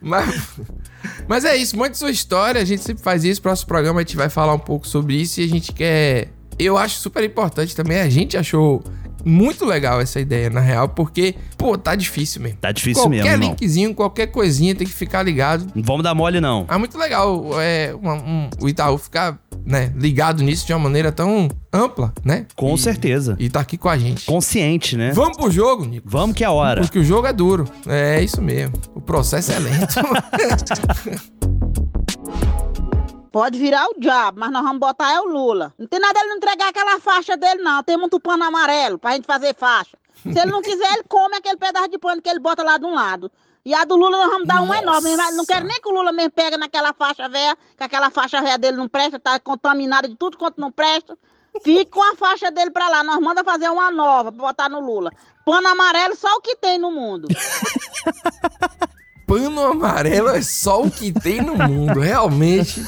[0.00, 0.50] Mas,
[1.26, 2.60] mas é isso, mande sua história.
[2.60, 3.40] A gente sempre faz isso.
[3.42, 6.28] Próximo programa a gente vai falar um pouco sobre isso e a gente quer.
[6.58, 8.00] Eu acho super importante também.
[8.00, 8.82] A gente achou
[9.28, 12.58] muito legal essa ideia, na real, porque, pô, tá difícil mesmo.
[12.60, 13.48] Tá difícil qualquer mesmo, irmão.
[13.50, 15.66] linkzinho, qualquer coisinha tem que ficar ligado.
[15.74, 16.66] Não vamos dar mole, não.
[16.68, 21.12] É muito legal é, uma- um- o Itaú ficar né, ligado nisso de uma maneira
[21.12, 22.46] tão ampla, né?
[22.56, 23.36] Com E- certeza.
[23.38, 24.24] E tá aqui com a gente.
[24.24, 25.12] Consciente, né?
[25.12, 26.08] Vamos pro jogo, Nico.
[26.08, 26.80] Vamos que é a hora.
[26.80, 27.66] Porque o jogo é duro.
[27.86, 28.74] É isso mesmo.
[28.94, 29.94] O processo é lento.
[33.38, 35.72] Pode virar o diabo, mas nós vamos botar é o Lula.
[35.78, 37.84] Não tem nada ele não entregar aquela faixa dele, não.
[37.84, 39.96] Tem muito pano amarelo pra gente fazer faixa.
[40.24, 42.84] Se ele não quiser, ele come aquele pedaço de pano que ele bota lá de
[42.84, 43.30] um lado.
[43.64, 45.16] E a do Lula nós vamos dar um enorme.
[45.36, 48.58] Não quero nem que o Lula mesmo pega naquela faixa velha, que aquela faixa velha
[48.58, 51.16] dele não presta, tá contaminada de tudo quanto não presta.
[51.62, 53.04] Fique com a faixa dele pra lá.
[53.04, 55.12] Nós manda fazer uma nova pra botar no Lula.
[55.46, 57.28] Pano amarelo só o que tem no mundo.
[59.28, 62.00] Pano amarelo é só o que tem no mundo.
[62.00, 62.82] Realmente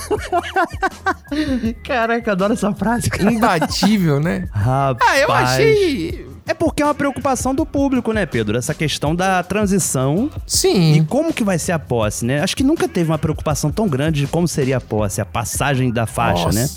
[1.85, 3.31] Caraca, adoro essa frase, cara.
[3.31, 4.49] imbatível, né?
[4.51, 4.99] Rapaz.
[5.07, 6.27] Ah, eu achei.
[6.47, 8.59] É porque é uma preocupação do público, né, Pedro?
[8.59, 11.07] Essa questão da transição e Sim.
[11.09, 12.43] como que vai ser a posse, né?
[12.43, 15.93] Acho que nunca teve uma preocupação tão grande de como seria a posse, a passagem
[15.93, 16.69] da faixa, né?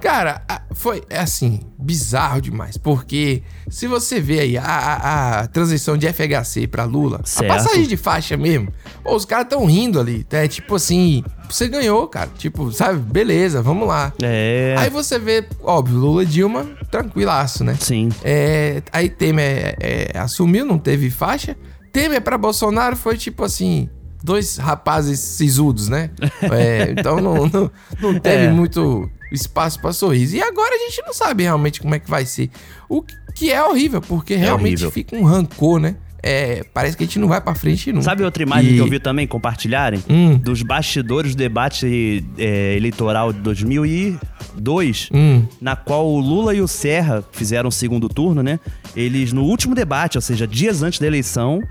[0.00, 0.42] Cara,
[0.74, 2.76] foi é assim, bizarro demais.
[2.76, 7.50] Porque se você vê aí a, a- a transição de FHC pra Lula, Certo.
[7.50, 8.68] a passagem de faixa mesmo,
[9.04, 10.24] os caras tão rindo ali.
[10.30, 12.28] É tipo assim, você ganhou, cara.
[12.36, 14.12] Tipo, sabe, beleza, vamos lá.
[14.22, 14.74] É.
[14.78, 17.76] Aí você vê, óbvio, Lula e Dilma, tranquilaço, né?
[17.80, 18.10] Sim.
[18.22, 21.56] É, aí Temer é, é, assumiu, não teve faixa.
[21.90, 23.88] Temer pra Bolsonaro foi tipo assim,
[24.26, 26.10] dois rapazes sisudos, né?
[26.52, 28.50] É, então não, não, não teve É.
[28.50, 30.36] muito espaço pra sorriso.
[30.36, 32.50] E agora a gente não sabe realmente como é que vai ser.
[32.88, 33.02] O,
[33.34, 34.90] que- é horrível, porque realmente horrível.
[34.90, 35.96] fica um rancor, né?
[36.22, 38.04] É, parece que a gente não vai pra frente nunca.
[38.04, 40.02] Sabe outra imagem E- que eu vi também compartilharem?
[40.08, 40.36] Hum.
[40.38, 45.44] Dos bastidores do debate é, eleitoral de 2002, Hum.
[45.60, 48.58] na qual o Lula e o Serra fizeram o segundo turno, né?
[48.96, 51.62] Eles, no último debate, ou seja, dias antes da eleição,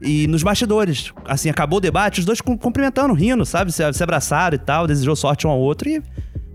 [0.00, 3.72] e nos bastidores, assim, acabou o debate, os dois cum- cumprimentando, rindo, sabe?
[3.72, 6.02] Se, se abraçaram e tal, desejou sorte um ao outro e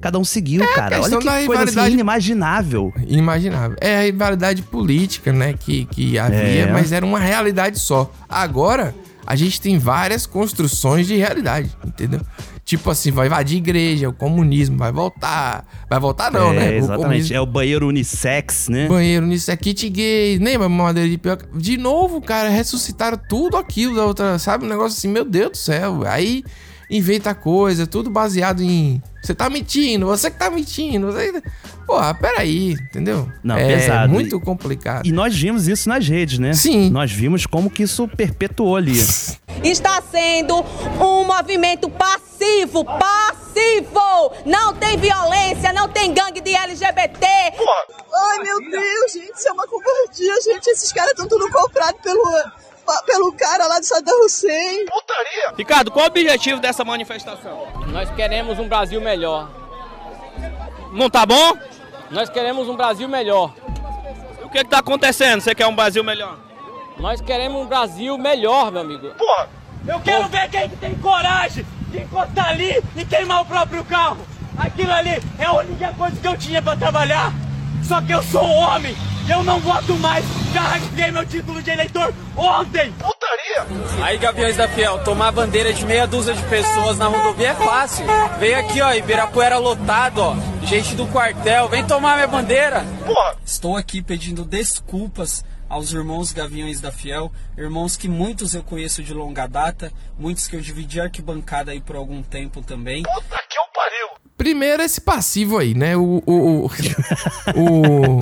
[0.02, 1.02] cada um seguiu, cara.
[1.02, 2.94] Olha que coisa assim, rivalidade- inimaginável.
[3.08, 3.78] Inimaginável.
[3.82, 6.72] É a rivalidade política, né, que, que havia, É.
[6.72, 8.12] mas era uma realidade só.
[8.28, 8.94] Agora,
[9.26, 12.22] a gente tem várias construções de realidade, entendeu?
[12.70, 15.66] Tipo assim, vai invadir igreja, o comunismo vai voltar.
[15.90, 16.70] Vai voltar não, é, né?
[16.70, 17.02] O Exatamente.
[17.04, 18.88] comunismo- É o banheiro unissex, né?
[18.88, 21.48] Banheiro nisso é kit gay, lembra madeira de pioca?
[21.58, 24.66] De novo, cara, ressuscitaram tudo aquilo da outra, sabe?
[24.66, 26.04] Um negócio assim, meu Deus do céu.
[26.06, 26.44] Aí
[26.92, 29.02] inventa coisa, tudo baseado em.
[29.24, 31.08] Você tá mentindo, você que tá mentindo.
[31.08, 31.42] Você...
[31.88, 33.28] Porra, peraí, entendeu?
[33.44, 34.14] Não, é pesado.
[34.14, 35.08] muito complicado.
[35.08, 36.54] E nós vimos isso nas redes, né?
[36.54, 36.92] Sim.
[36.92, 39.04] Nós vimos como que isso perpetuou ali.
[39.64, 40.64] Está sendo
[41.02, 42.29] um movimento passivo,
[42.86, 44.32] passivo!
[44.46, 47.26] Não tem violência, não tem gangue de LGBT.
[47.26, 50.68] Ai, meu Deus, gente, isso é uma covardia, gente.
[50.68, 52.24] Esses caras estão tudo comprados pelo,
[53.06, 54.86] pelo cara lá do Saddam Hussein.
[54.86, 55.54] Putaria!
[55.58, 57.68] Ricardo, qual o objetivo dessa manifestação?
[57.88, 59.50] Nós queremos um Brasil melhor.
[60.92, 61.58] Não tá bom?
[62.10, 63.54] Nós queremos um Brasil melhor.
[64.44, 65.42] O que que tá acontecendo?
[65.42, 66.38] Você quer um Brasil melhor?
[66.98, 69.14] Nós queremos um Brasil melhor, meu amigo.
[69.16, 69.50] Porra!
[69.88, 74.18] Eu quero ver quem que tem coragem de encostar ali e queimar o próprio carro.
[74.58, 77.32] Aquilo ali é a única coisa que eu tinha pra trabalhar.
[77.84, 78.96] Só que eu sou homem,
[79.30, 80.26] eu não voto mais.
[80.54, 82.92] Já rasguei meu título de eleitor ontem.
[82.94, 84.04] Putaria!
[84.04, 88.06] Aí, Gaviões da Fiel, tomar bandeira de meia dúzia de pessoas na rodovia é fácil.
[88.40, 90.36] Vem aqui, ó, Ibirapuera lotado, ó.
[90.66, 92.86] Gente do quartel, vem tomar minha bandeira.
[93.46, 99.14] Estou aqui pedindo desculpas aos irmãos Gaviões da Fiel, irmãos que muitos eu conheço de
[99.14, 103.04] longa data, muitos que eu dividi arquibancada aí por algum tempo também.
[104.36, 105.96] Primeiro, esse passivo aí, né?
[105.98, 106.24] O.
[106.26, 106.70] o, o,
[107.56, 108.20] o-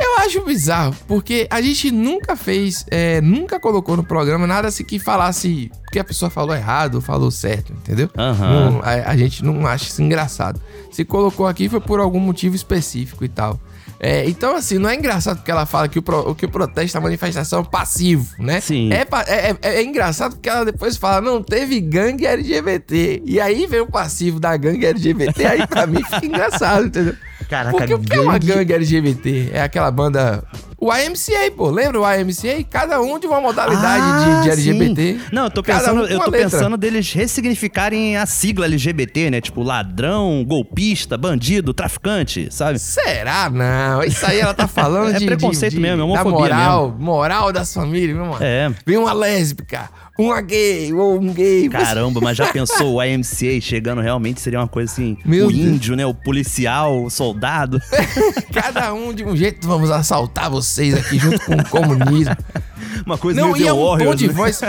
[0.00, 4.82] eu acho bizarro, porque a gente nunca fez, é, nunca colocou no programa nada assim
[4.84, 8.10] que falasse que a pessoa falou errado ou falou certo, entendeu?
[8.16, 8.70] Aham.
[8.70, 10.60] Não, a, a gente não acha isso engraçado.
[10.90, 13.60] Se colocou aqui foi por algum motivo específico e tal.
[14.04, 16.98] É, então, assim, não é engraçado porque ela fala que o, pro- que o protesto,
[16.98, 18.60] a manifestação é passivo, né?
[18.60, 18.90] Sim.
[18.92, 23.22] É, é, é- é engraçado porque ela depois fala, não teve gangue LGBT.
[23.24, 27.14] E aí vem o passivo da gangue LGBT, aí pra mim fica engraçado, entendeu?
[27.48, 29.50] Caraca, Porque o que é uma gangue LGBT?
[29.52, 30.42] É aquela banda.
[30.84, 31.70] O YMCA, pô.
[31.70, 32.64] Lembra o YMCA?
[32.68, 35.12] Cada um de uma modalidade de, de Ah, LGBT.
[35.14, 35.20] sim.
[35.30, 36.50] Não, eu tô pensando, um eu tô letra.
[36.50, 39.40] pensando deles ressignificarem a sigla LGBT, né?
[39.40, 42.80] Tipo ladrão, golpista, bandido, traficante, sabe?
[42.80, 43.48] Será?
[43.48, 44.02] Não.
[44.02, 45.26] Isso aí ela tá falando É de.
[45.26, 48.38] preconceito de- de- mesmo, é Da homofobia moral, moral das famílias, meu mano.
[48.44, 48.68] É.
[48.84, 51.68] Vem uma lésbica, uma gay ou um gay.
[51.68, 55.60] Caramba, mas já pensou o YMCA chegando realmente seria uma coisa assim, Meu o Deus.
[55.64, 57.80] índio, né, o policial, o soldado.
[58.52, 62.36] Cada um de um jeito, vamos assaltar vocês aqui junto com o comunismo.
[63.06, 64.32] Uma coisa Não, meio e The é um tom de né?
[64.32, 64.60] voz.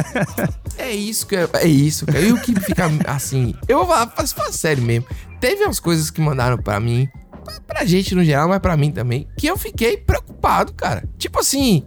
[0.77, 2.19] É isso, que é, é isso, cara.
[2.19, 3.53] E o que fica assim.
[3.67, 5.05] Eu vou falar, faz, sério mesmo.
[5.39, 7.07] Teve umas coisas que mandaram pra mim,
[7.67, 11.07] pra, gente no geral, mas pra mim também, que eu fiquei preocupado, cara.
[11.17, 11.85] Tipo assim.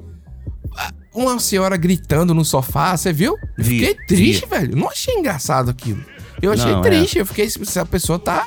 [1.14, 3.37] Uma senhora gritando no sofá, você viu?
[3.57, 4.50] Vi, fiquei triste, vi.
[4.50, 4.76] velho.
[4.76, 6.05] Não achei engraçado aquilo.
[6.42, 6.83] Eu achei Não, é.
[6.83, 7.18] triste.
[7.18, 7.48] Eu fiquei.
[7.48, 8.46] Se a pessoa tá.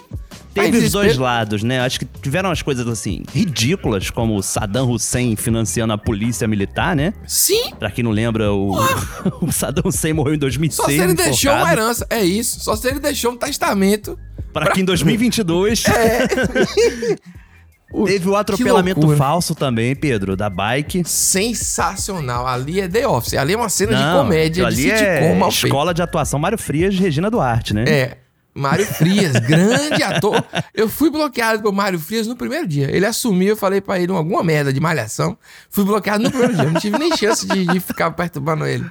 [0.54, 1.80] Teve os dois lados, né?
[1.80, 6.96] Acho que tiveram as coisas assim, ridículas, como o Saddam Hussein financiando a polícia militar,
[6.96, 7.14] né?
[7.28, 7.72] Sim.
[7.78, 8.76] Pra quem não lembra, o,
[9.42, 10.76] o Saddam Hussein morreu em 2006.
[10.76, 11.82] Só se ele deixou uma enforcado.
[11.82, 12.08] herança.
[12.10, 12.60] É isso.
[12.62, 14.18] Só se ele deixou um testamento.
[14.52, 15.84] Pra que em 2022.
[18.06, 21.04] Teve o atropelamento falso também, Pedro, da bike.
[21.06, 22.46] Sensacional.
[22.46, 23.34] Ali é The Office.
[23.34, 25.66] Ali é uma cena de Não, comédia, aquilo de ali sitcom é mal feito.
[25.66, 27.86] Escola de Atuação Mário Frias, Regina Duarte, né?
[27.88, 28.18] É.
[28.60, 30.44] Mário Frias, grande ator.
[30.74, 32.90] Eu fui bloqueado por Mário Frias no primeiro dia.
[32.96, 35.38] Ele assumiu, eu falei pra ele alguma merda de malhação.
[35.70, 36.66] Fui bloqueado no primeiro dia.
[36.66, 38.86] Não tive nem chance de, de ficar perturbando ele.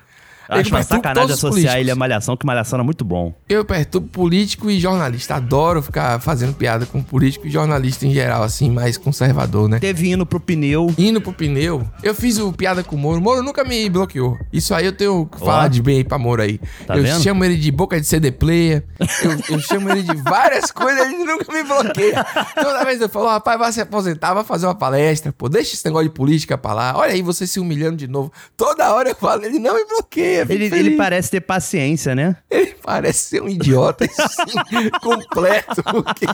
[0.48, 3.34] Acho uma sacanagem associar ele a Malhação, que Malhação era muito bom.
[3.48, 5.34] Eu perturbo político e jornalista.
[5.34, 9.78] Adoro ficar fazendo piada com político e jornalista em geral, assim, mais conservador, né?
[9.78, 10.92] Teve indo pro pneu.
[10.96, 11.86] Indo pro pneu.
[12.02, 13.18] Eu fiz o piada com o Moro.
[13.18, 14.38] O Moro nunca me bloqueou.
[14.52, 16.58] Isso aí eu tenho que falar de bem aí pra Moro aí.
[16.86, 17.22] Tá eu vendo?
[17.22, 18.84] chamo ele de boca de CD player.
[19.22, 22.24] Eu, eu chamo ele de várias coisas, ele nunca me bloqueia.
[22.54, 25.74] Toda vez eu falo, "Ó, rapaz, vai se aposentar, vai fazer uma palestra, pô, deixa
[25.74, 26.94] esse negócio de política pra lá.
[26.96, 28.32] Olha aí, você se humilhando de novo.
[28.56, 30.37] Toda hora eu falo, ele não me bloqueia.
[30.48, 32.36] Ele, ele parece ter paciência, né?
[32.50, 36.24] Ele parece ser um idiota, assim, completo, porque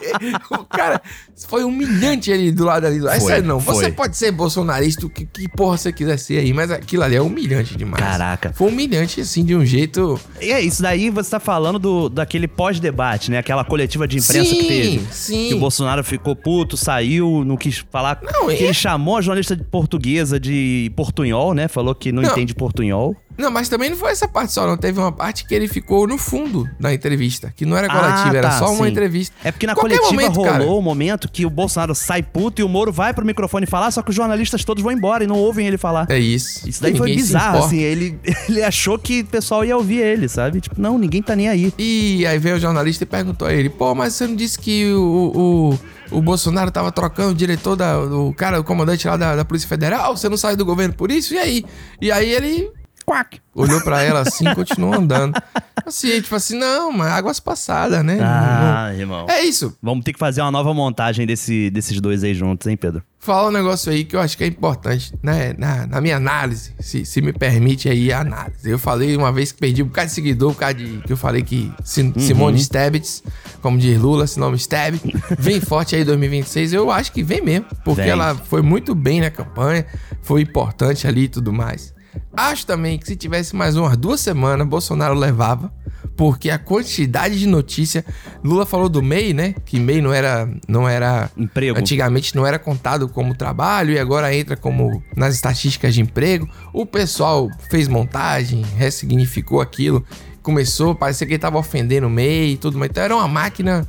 [0.55, 1.03] o cara
[1.49, 2.99] foi humilhante ali do lado ali.
[2.99, 3.59] É Foi, sério, não.
[3.59, 3.93] Você foi.
[3.93, 7.21] pode ser bolsonarista, o que, que porra você quiser ser aí, mas aquilo ali é
[7.21, 8.01] humilhante demais.
[8.03, 8.53] Caraca.
[8.55, 10.19] Foi humilhante, assim, de um jeito.
[10.41, 13.39] E é isso daí, você tá falando do, daquele pós-debate, né?
[13.39, 15.07] Aquela coletiva de imprensa Sim, que teve.
[15.11, 15.49] sim.
[15.49, 18.21] Que o Bolsonaro ficou puto, saiu, não quis falar.
[18.23, 21.67] Não, que é- ele chamou a jornalista de portuguesa de portunhol, né?
[21.67, 22.31] Falou que não, Não.
[22.31, 23.17] entende portunhol.
[23.37, 24.77] Não, mas também não foi essa parte só, não.
[24.77, 26.44] Teve uma parte que ele ficou no fundo
[26.79, 28.91] da entrevista, que não era coletiva, era tá, só uma sim.
[28.91, 29.35] entrevista.
[29.45, 30.65] É porque na Qualquer coletiva momento, rolou cara.
[30.65, 34.03] o momento que o Bolsonaro sai puto e o Moro vai pro microfone falar, só
[34.03, 36.07] que os jornalistas todos vão embora e não ouvem ele falar.
[36.11, 36.69] É isso.
[36.69, 37.79] Isso daí foi bizarro, assim.
[37.79, 40.61] Ele, ele achou que o pessoal ia ouvir ele, sabe?
[40.61, 41.73] Tipo, não, ninguém tá nem aí.
[41.79, 44.93] E aí veio o jornalista e perguntou a ele: pô, mas você não disse que
[44.93, 45.79] o,
[46.11, 49.45] o, o Bolsonaro tava trocando o diretor, da, o cara, o comandante lá da, da
[49.45, 50.17] Polícia Federal?
[50.17, 51.35] Você não saiu do governo por isso?
[51.35, 51.65] E aí?
[52.01, 52.71] E aí ele.
[53.07, 53.39] Quack.
[53.55, 55.35] Olhou pra ela assim e continuou andando.
[55.87, 58.19] Assim, tipo assim, não, mas águas passadas, né?
[58.21, 59.27] Ah, Não- irmão.
[59.29, 59.77] É isso.
[59.83, 63.03] Vamos ter que fazer uma nova montagem desse, desses dois aí juntos, hein, Pedro?
[63.19, 65.55] Fala um negócio aí que eu acho que é importante, né?
[65.57, 68.69] Na, na minha análise, se, se me permite aí a análise.
[68.69, 71.17] Eu falei uma vez que perdi um bocado de seguidor, por causa de que eu
[71.17, 73.23] falei que Sim- Simone Stebitz,
[73.63, 75.01] como diz Lula, esse nome Steb,
[75.39, 76.75] vem forte aí em 2026.
[76.75, 78.11] Eu acho que vem mesmo, porque Vem.
[78.11, 79.87] ela foi muito bem na campanha,
[80.21, 81.94] foi importante ali e tudo mais.
[82.37, 85.73] Acho também que se tivesse mais umas duas semanas, Bolsonaro levava,
[86.17, 88.05] porque a quantidade de notícia.
[88.43, 89.55] Lula falou do MEI, né?
[89.65, 90.49] Que MEI não era.
[90.67, 91.79] Não era Emprego.
[91.79, 96.49] Antigamente não era contado como trabalho e agora entra como nas estatísticas de emprego.
[96.73, 100.05] O pessoal fez montagem, ressignificou aquilo,
[100.43, 103.87] começou, parecia que ele tava ofendendo o MEI e tudo, mas então era uma máquina.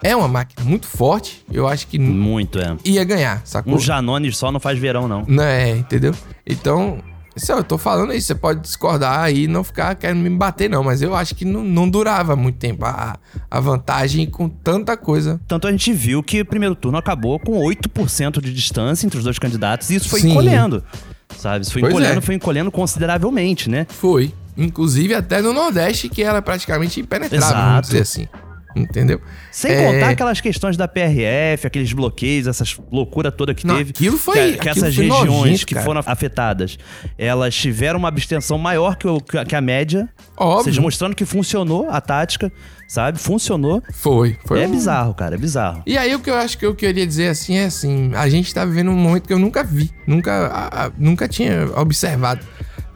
[0.00, 1.44] É uma máquina muito forte.
[1.50, 2.76] Eu acho que Muito, é.
[2.84, 3.74] ia ganhar, sacou?
[3.74, 5.24] Um Janones só não faz verão, não.
[5.26, 6.14] Não é, entendeu?
[6.46, 7.02] Então,
[7.42, 10.68] isso eu tô falando isso, você pode discordar aí e não ficar querendo me bater,
[10.68, 13.18] não, mas eu acho que não, não durava muito tempo a,
[13.50, 15.40] a vantagem com tanta coisa.
[15.46, 19.24] Tanto a gente viu que o primeiro turno acabou com 8% de distância entre os
[19.24, 20.30] dois candidatos e isso foi Sim.
[20.30, 20.82] encolhendo.
[21.36, 21.62] Sabe?
[21.62, 22.20] Isso foi Pois encolhendo, é.
[22.20, 23.86] foi encolhendo consideravelmente, né?
[23.88, 24.32] Foi.
[24.56, 27.86] Inclusive até no Nordeste, que era praticamente impenetrável, vamos Exato.
[27.88, 28.28] dizer assim.
[28.76, 29.20] Entendeu?
[29.50, 33.90] Sem É, contar aquelas questões da PRF, aqueles bloqueios, essas loucura toda que Não, teve.
[33.90, 35.86] aquilo foi- Que, que aquilo essas foi regiões nojento, que cara.
[35.86, 36.78] foram afetadas,
[37.16, 40.08] elas tiveram uma abstenção maior que, o- que a média.
[40.36, 40.56] Óbvio.
[40.58, 42.52] Ou seja, mostrando que funcionou a tática,
[42.86, 43.18] sabe?
[43.18, 43.82] Funcionou.
[43.92, 44.36] Foi.
[44.44, 45.82] foi é um- bizarro, cara, é bizarro.
[45.86, 48.52] E aí o que eu acho que eu queria dizer assim é assim, a gente
[48.54, 52.46] tá vivendo um momento que eu nunca vi, nunca, a- a- nunca tinha observado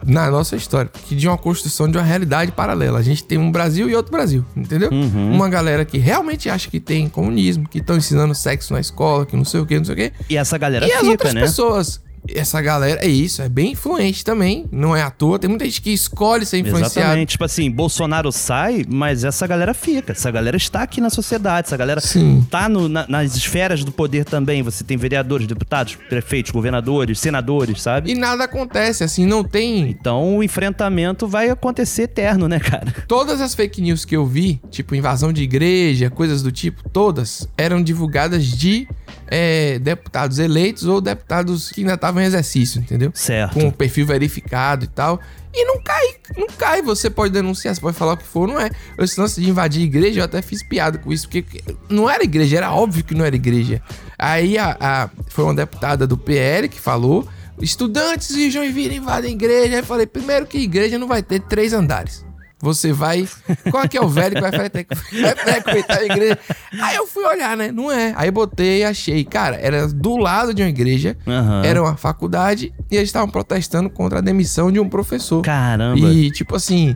[0.05, 2.99] na nossa história, que de uma construção de uma realidade paralela.
[2.99, 4.89] A gente tem um Brasil e outro Brasil, entendeu?
[4.91, 5.33] Uhum.
[5.33, 9.35] Uma galera que realmente acha que tem comunismo, que estão ensinando sexo na escola, que
[9.35, 10.11] não sei o que, não sei o que.
[10.29, 11.41] E essa galera e as fica, outras né?
[11.41, 12.01] pessoas.
[12.29, 15.37] Essa galera, é isso, é bem influente também, não é à toa.
[15.37, 16.99] Tem muita gente que escolhe ser influenciado.
[16.99, 17.29] Exatamente.
[17.31, 20.11] Tipo assim, Bolsonaro sai, mas essa galera fica.
[20.13, 21.67] Essa galera está aqui na sociedade.
[21.67, 22.45] Essa galera Sim.
[22.49, 24.61] tá no- na- nas esferas do poder também.
[24.63, 28.11] Você tem vereadores, deputados, prefeitos, governadores, senadores, sabe?
[28.11, 29.89] E nada acontece, assim, não tem.
[29.89, 32.93] Então o enfrentamento vai acontecer eterno, né, cara?
[33.07, 37.47] Todas as fake news que eu vi, tipo invasão de igreja, coisas do tipo, todas
[37.57, 38.87] eram divulgadas de
[39.35, 43.09] é, deputados eleitos ou deputados que ainda estavam em exercício, entendeu?
[43.15, 43.53] Certo.
[43.55, 45.19] Com o perfil verificado e tal.
[45.55, 46.05] E não cai,
[46.37, 46.81] não cai.
[46.83, 48.69] Você pode denunciar, você pode falar o que for, não é.
[48.99, 52.57] Esse lance de invadir igreja, eu até fiz piada com isso, porque não era igreja,
[52.57, 53.81] era óbvio que não era igreja.
[54.19, 57.27] Aí a, a- foi uma deputada do PL que falou:
[57.61, 59.73] estudantes de Joinville invadem igreja.
[59.75, 62.23] Aí eu falei: primeiro que igreja não vai ter três andares.
[62.63, 63.27] Você vai.
[63.69, 66.39] Qual é que é o velho que vai frequentar a igreja?
[66.81, 67.73] Aí eu fui olhar, né?
[67.73, 68.13] Não é.
[68.15, 69.25] Aí botei e achei.
[69.25, 71.61] Cara, era do lado de uma igreja, Aham.
[71.65, 75.41] era uma faculdade, e eles estavam protestando contra a demissão de um professor.
[75.41, 75.99] Caramba.
[76.07, 76.95] E tipo assim.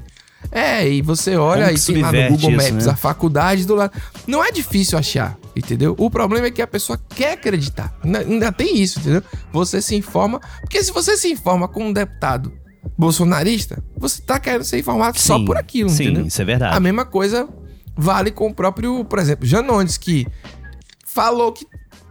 [0.49, 2.93] É, e você olha e tem lá no Google isso, Maps né?
[2.93, 3.91] a faculdade do lado.
[4.25, 5.95] Não é difícil achar, entendeu?
[5.97, 7.93] O problema é que a pessoa quer acreditar.
[8.01, 9.21] Ainda, ainda tem isso, entendeu?
[9.51, 10.39] Você se informa.
[10.61, 12.53] Porque se você se informa com um deputado
[12.97, 16.25] bolsonarista, você tá querendo ser informado só Sim, por aquilo, sim, entendeu?
[16.25, 16.75] isso é verdade.
[16.75, 17.47] A mesma coisa
[17.95, 20.27] vale com o próprio, por exemplo, Janones, que
[21.05, 21.65] falou que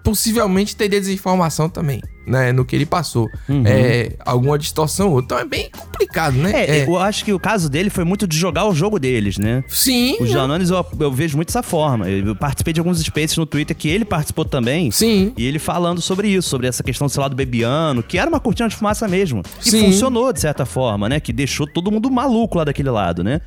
[0.06, 2.52] possivelmente teria desinformação também, né?
[2.52, 3.28] No que ele passou.
[3.48, 3.64] Uhum.
[3.66, 5.18] É, alguma distorção ou.
[5.18, 6.52] Então é bem complicado, né?
[6.54, 9.64] É, eu acho que o caso dele foi muito de jogar o jogo deles, né?
[9.66, 10.16] Sim.
[10.20, 12.08] Os Janones eu, eu vejo muito dessa forma.
[12.08, 14.92] Eu participei de alguns spaces no Twitter que ele participou também.
[14.92, 15.32] Sim.
[15.36, 18.38] E ele falando sobre isso, sobre essa questão, sei lá, do Bebiano, que era uma
[18.38, 19.42] cortina de fumaça mesmo.
[19.60, 19.86] E Sim.
[19.86, 21.18] funcionou de certa forma, né?
[21.18, 23.40] Que deixou todo mundo maluco lá daquele lado, né?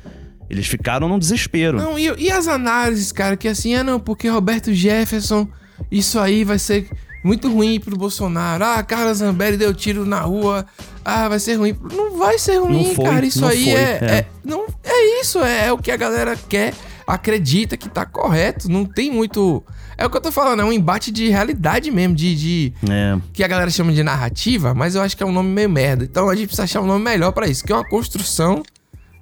[0.50, 1.78] Eles ficaram num desespero.
[1.78, 5.48] Não, e, e as análises, cara, que assim, ah não, porque Roberto Jefferson,
[5.90, 6.88] isso aí vai ser
[7.22, 8.64] muito ruim pro Bolsonaro.
[8.64, 10.64] Ah, Carla Zambelli deu tiro na rua.
[11.04, 11.76] Ah, vai ser ruim.
[11.92, 13.26] Não vai ser ruim, foi, cara.
[13.26, 14.06] Isso aí foi, é, é.
[14.18, 16.74] é- Não, é é isso, é o que a galera quer,
[17.06, 18.70] acredita que tá correto.
[18.70, 19.62] Não tem muito.
[19.98, 22.34] É o que eu tô falando, é um embate de realidade mesmo, de.
[22.34, 23.18] de- É.
[23.34, 26.04] Que a galera chama de narrativa, mas eu acho que é um nome meio merda.
[26.04, 28.62] Então a gente precisa achar um nome melhor pra isso, que é uma construção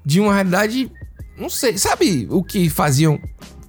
[0.04, 0.90] de uma realidade.
[1.36, 3.18] Não sei, sabe o que faziam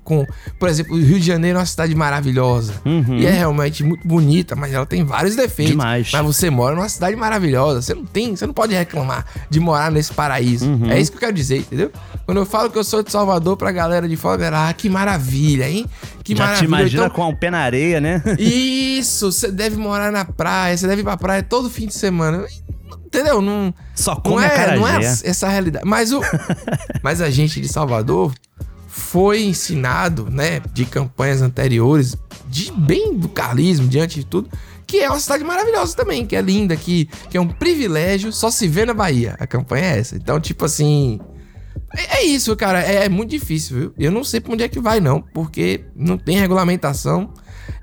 [0.10, 0.26] com.
[0.58, 2.74] Por exemplo, o Rio de Janeiro é uma cidade maravilhosa.
[3.15, 5.74] E é realmente muito bonita, mas ela tem vários defeitos.
[5.74, 6.10] Demais.
[6.12, 7.84] Mas você mora numa cidade maravilhosa.
[7.84, 10.67] Você não tem, você não pode reclamar de morar nesse paraíso.
[10.67, 10.89] Uhum.
[10.89, 11.91] É isso que eu quero dizer, entendeu?
[12.26, 14.89] Quando eu falo que eu sou de Salvador pra galera de fora, galera, ah, que
[14.89, 15.86] maravilha, hein?
[16.24, 16.65] Que Já te maravilha.
[16.67, 18.24] imagina Então, com um pé na areia, né?
[18.39, 22.45] isso, você deve morar na praia, você deve ir pra praia todo fim de semana.
[23.06, 23.41] Entendeu?
[23.41, 25.84] Não, Só não come é, não é essa a realidade.
[25.88, 26.22] Mas, o,
[27.02, 28.32] mas a gente de Salvador
[28.89, 34.49] foi ensinado, né, de campanhas anteriores, de bem do carlismo, diante de tudo,
[34.88, 38.49] que é uma cidade maravilhosa também, que é linda, que, que é um privilégio, só
[38.49, 39.36] se vê na Bahia.
[39.39, 40.15] A campanha é essa.
[40.15, 41.19] Então, tipo assim.
[41.95, 42.82] É, é isso, cara.
[42.82, 43.93] É, é muito difícil, viu?
[43.99, 47.32] Eu não sei pra onde é que vai, não, porque não tem regulamentação.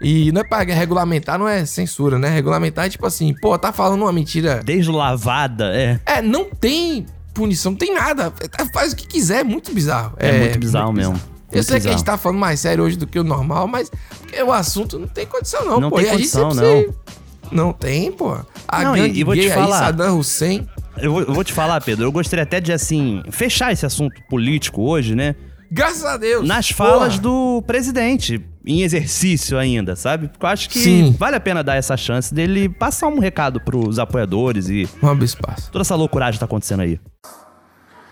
[0.03, 2.29] E não é pra regulamentar, não é censura, né?
[2.29, 4.61] Regulamentar é tipo assim, pô, tá falando uma mentira.
[4.64, 6.01] Deslavada, é.
[6.05, 8.33] É, não tem punição, não tem nada.
[8.72, 10.14] Faz o que quiser, é muito bizarro.
[10.18, 11.14] É, muito bizarro mesmo.
[11.14, 12.05] Eu Muito sei que a gente bizarro.
[12.05, 13.90] tá falando mais sério hoje do que o normal, mas
[14.44, 15.96] o assunto não tem condição, não, Não pô.
[15.96, 16.90] tem E condição, se-
[17.53, 18.37] Não tem, pô.
[18.66, 19.79] A Não, e- gangue e vou te gay aí, falar.
[19.79, 20.66] Saddam Hussein.
[20.99, 24.20] Eu vou, eu vou te falar, Pedro, eu gostaria até de, assim, fechar esse assunto
[24.29, 25.37] político hoje, né?
[25.70, 26.46] Graças a Deus.
[26.46, 27.22] Nas falas Porra.
[27.22, 30.29] do presidente, em exercício ainda, sabe?
[30.29, 31.16] Porque eu acho que Sim.
[31.18, 34.85] vale a pena dar essa chance dele passar um recado pros apoiadores e.
[35.00, 35.70] Vamos abrir espaço.
[35.70, 37.00] Toda essa loucuragem que tá acontecendo aí.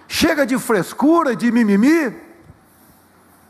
[0.09, 2.15] Chega de frescura, de mimimi.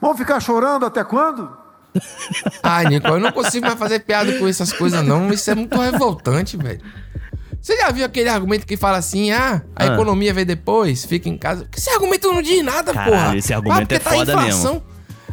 [0.00, 1.50] Vão ficar chorando até quando?
[2.62, 5.32] Ai, Nico, eu não consigo mais fazer piada com essas coisas, não.
[5.32, 6.80] Isso é muito revoltante, velho.
[7.64, 9.86] Você já viu aquele argumento que fala assim, ah, a Ah.
[9.94, 11.66] economia vem depois, fica em casa?
[11.74, 13.36] Esse argumento não diz nada, Caralho, porra.
[13.38, 14.82] esse argumento porque é tá foda inflação.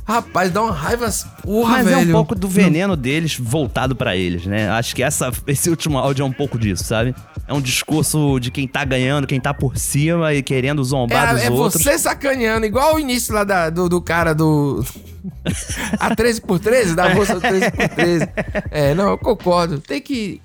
[0.05, 1.09] Rapaz, dá uma raiva,
[1.43, 2.01] porra, Mas velho.
[2.01, 4.69] é um pouco do veneno deles voltado pra eles, né?
[4.69, 7.13] Acho que essa, esse último áudio é um pouco disso, sabe?
[7.47, 11.43] É um discurso de quem tá ganhando, quem tá por cima e querendo zombar dos
[11.43, 11.83] É, é outros.
[11.83, 14.83] você sacaneando, igual o início lá da- do, do cara do.
[15.99, 18.29] A 13x13, da do 13x13.
[18.71, 19.79] É, não, eu concordo.
[19.81, 20.41] Tem que.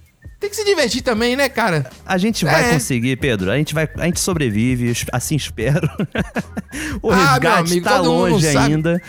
[0.46, 1.90] Tem que se divertir também, né, cara?
[2.06, 2.72] A gente vai É.
[2.74, 3.50] conseguir, Pedro.
[3.50, 5.90] A gente vai, a gente sobrevive, assim espero.
[7.02, 9.02] o Ah, resgate amigo, tá longe ainda.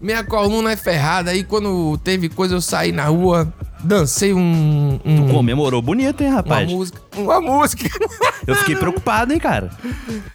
[0.00, 1.32] Minha coluna é ferrada.
[1.32, 5.00] Aí quando teve coisa, eu saí na rua, dancei um.
[5.04, 6.70] um Comemorou bonito, hein, uma rapaz?
[6.70, 7.00] música.
[7.16, 7.88] Uma música.
[8.46, 9.70] Eu fiquei preocupado, hein, cara.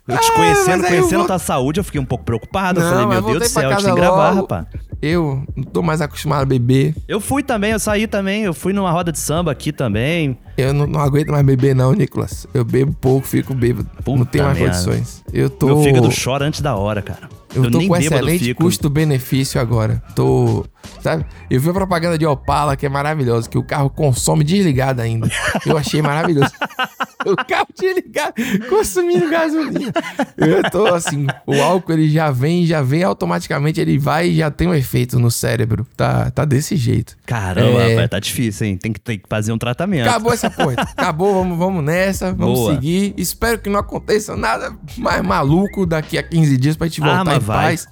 [0.06, 2.82] Eu te Ah, conhecendo, eu conhecendo vou- tua saúde, eu fiquei um pouco preocupado.
[2.82, 4.66] eu falei, meu Deus do céu, tem que gravar, rapaz.
[5.02, 6.96] Eu não tô mais acostumado a beber.
[7.08, 10.38] Eu fui também, eu saí também, eu fui numa roda de samba aqui também.
[10.56, 12.46] Eu não, não aguento mais beber, não, Nicolas.
[12.54, 13.90] Eu bebo pouco, fico bêbado.
[13.96, 14.74] não Puta tenho mais merda.
[14.76, 15.24] condições.
[15.34, 15.66] Eu tô.
[15.68, 17.30] Meu fígado chora antes da hora, cara.
[17.54, 20.02] Eu, tô nem com excelente custo-benefício agora.
[20.16, 20.66] Tô.
[21.02, 21.26] Sabe?
[21.50, 25.30] Eu vi a propaganda de Opala, que é maravilhosa, que o carro consome desligado ainda.
[25.66, 26.52] Eu achei maravilhoso.
[27.30, 28.34] o carro desligado,
[28.70, 29.92] consumindo gasolina.
[30.38, 34.50] Eu tô assim, o álcool ele já vem, já vem automaticamente, ele vai e já
[34.52, 35.86] tem um efeito no cérebro.
[35.96, 37.16] Tá, tá desse jeito.
[37.26, 37.90] Caramba, É.
[37.94, 38.78] rapaz, tá difícil, hein?
[38.78, 40.08] Tem que, tem que fazer um tratamento.
[40.08, 40.76] Acabou essa porra.
[40.98, 42.74] Acabou, vamos, vamos nessa, vamos Boa.
[42.76, 43.14] seguir.
[43.18, 47.36] Espero que não aconteça nada mais maluco daqui a 15 dias pra gente voltar Ah,
[47.36, 47.66] em vai.
[47.70, 47.88] paz.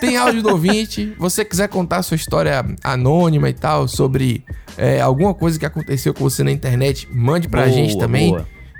[0.00, 1.14] Tem áudio do ouvinte.
[1.18, 4.44] Você quiser contar sua história anônima e tal, sobre
[4.76, 8.35] é, alguma coisa que aconteceu com você na internet, mande pra Boa, gente também.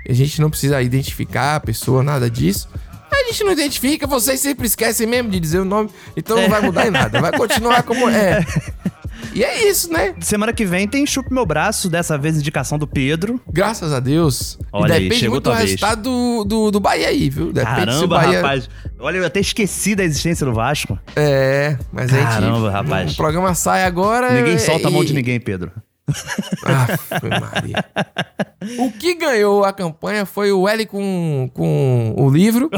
[0.07, 2.69] A gente não precisa identificar a pessoa, nada disso.
[3.11, 6.61] A gente não identifica, vocês sempre esquecem mesmo de dizer o nome, então não vai
[6.61, 7.19] mudar em nada.
[7.19, 8.45] Vai continuar como é.
[9.33, 10.13] E é isso, né?
[10.19, 13.41] Semana que vem tem Chupe Meu Braço, dessa vez indicação do Pedro.
[13.51, 14.57] Graças a Deus.
[14.71, 17.51] Olha e aí, depende chegou muito do resultado do, do, do Bahia aí, viu?
[17.51, 18.41] Depende Caramba, Bahia...
[18.41, 18.69] rapaz.
[18.99, 20.97] Olha, eu até esqueci da existência do Vasco.
[21.15, 22.27] É, mas a gente...
[22.27, 23.13] Caramba, rapaz.
[23.13, 24.31] O programa sai agora...
[24.31, 25.71] Ninguém solta a mão de e- ninguém, Pedro.
[28.79, 32.69] O que ganhou a campanha foi o L com, com o livro.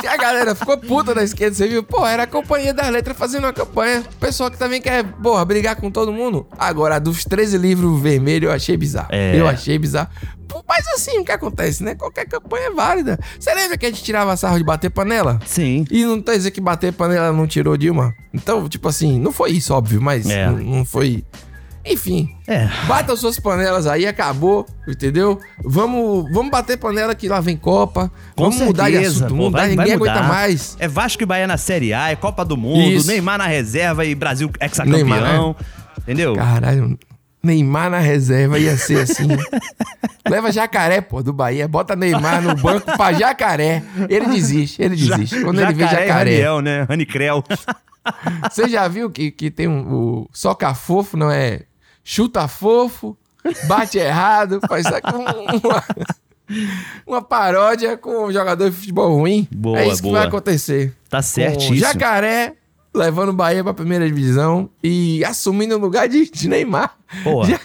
[0.00, 1.82] que a galera ficou puta da esquerda, você viu?
[1.82, 4.00] Pô, era a Companhia das Letras fazendo uma campanha.
[4.00, 6.46] O pessoal que também quer, porra, brigar com todo mundo.
[6.58, 9.08] Agora, dos 13 livros vermelhos, eu achei bizarro.
[9.10, 9.38] É.
[9.38, 10.08] Eu achei bizarro.
[10.68, 11.94] Mas assim, o que acontece, né?
[11.94, 13.18] Qualquer campanha é válida.
[13.38, 15.38] Você lembra que a gente tirava sarro de bater panela?
[15.46, 15.84] Sim.
[15.90, 18.14] E não tá dizendo que bater panela não tirou Dilma?
[18.32, 20.46] Então, tipo assim, não foi isso, óbvio, mas É.
[20.46, 21.24] não, não foi.
[21.86, 22.34] Enfim.
[22.46, 22.66] É.
[22.86, 25.38] Batam suas panelas aí, acabou, entendeu?
[25.62, 28.10] Vamos, vamos bater panela que lá vem Copa.
[28.34, 30.12] Com vamos mudar de certeza, assunto, pô, mudar, vai- vai ninguém mudar.
[30.12, 30.76] aguenta mais.
[30.80, 33.06] É Vasco e Bahia na Série A, é Copa do Mundo, Isso.
[33.06, 34.48] Neymar na reserva e Brasil
[34.86, 35.56] Neymar, ex-campeão.
[35.98, 36.34] Entendeu?
[36.34, 36.98] Caralho.
[37.44, 39.28] Neymar na reserva ia ser assim.
[40.28, 41.68] Leva jacaré, pô, do Bahia.
[41.68, 43.82] Bota Neymar no banco pra jacaré.
[44.08, 45.42] Ele desiste, ele desiste.
[45.42, 46.30] Quando ele vê Jacaré jacaré.
[46.30, 46.82] Raniel, né?
[46.88, 47.44] Ranicrel.
[48.50, 51.62] Você já viu que, que tem um, o soca fofo, não é?
[52.02, 53.16] Chuta fofo,
[53.66, 55.84] bate errado, faz uma,
[57.06, 59.48] uma paródia com um jogador de futebol ruim.
[59.50, 60.14] Boa, é isso boa.
[60.14, 60.94] que vai acontecer.
[61.08, 61.76] Tá Com certíssimo.
[61.76, 62.54] Jacaré
[62.94, 66.96] levando o Bahia pra primeira divisão e assumindo o lugar de, de Neymar.
[67.22, 67.58] Pô, Já-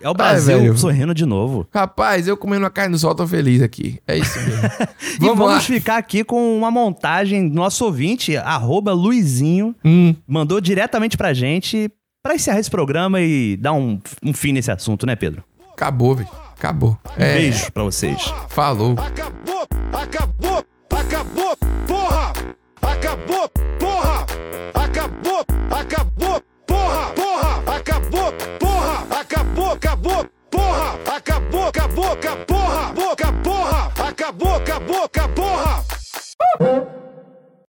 [0.00, 1.66] é o Brasil Ai, sorrindo de novo.
[1.72, 4.00] Rapaz, eu comendo uma carne do sol tô feliz aqui.
[4.06, 4.62] É isso mesmo.
[5.16, 5.60] e Vamos vamos lá.
[5.60, 10.14] ficar aqui com uma montagem do nosso ouvinte, arroba Luizinho, Hum.
[10.26, 11.90] mandou diretamente pra gente
[12.22, 15.42] pra encerrar esse programa e dar um, um fim nesse assunto, né, Pedro?
[15.72, 16.28] Acabou, velho.
[16.56, 16.96] Acabou.
[17.18, 18.32] Um É, beijo pra vocês.
[18.48, 18.92] Falou.
[18.98, 21.56] Acabou, acabou, acabou,
[21.88, 22.32] porra!
[22.82, 24.26] Acabou, porra!
[24.74, 27.76] Acabou, acabou, porra, porra!
[27.76, 29.20] Acabou, porra!
[29.20, 30.98] Acabou, acabou, porra!
[31.16, 32.16] Acabou, acabou,
[32.46, 32.92] porra!
[32.92, 33.92] Boca, porra!
[34.08, 37.11] Acabou, acabou, acabou, porra!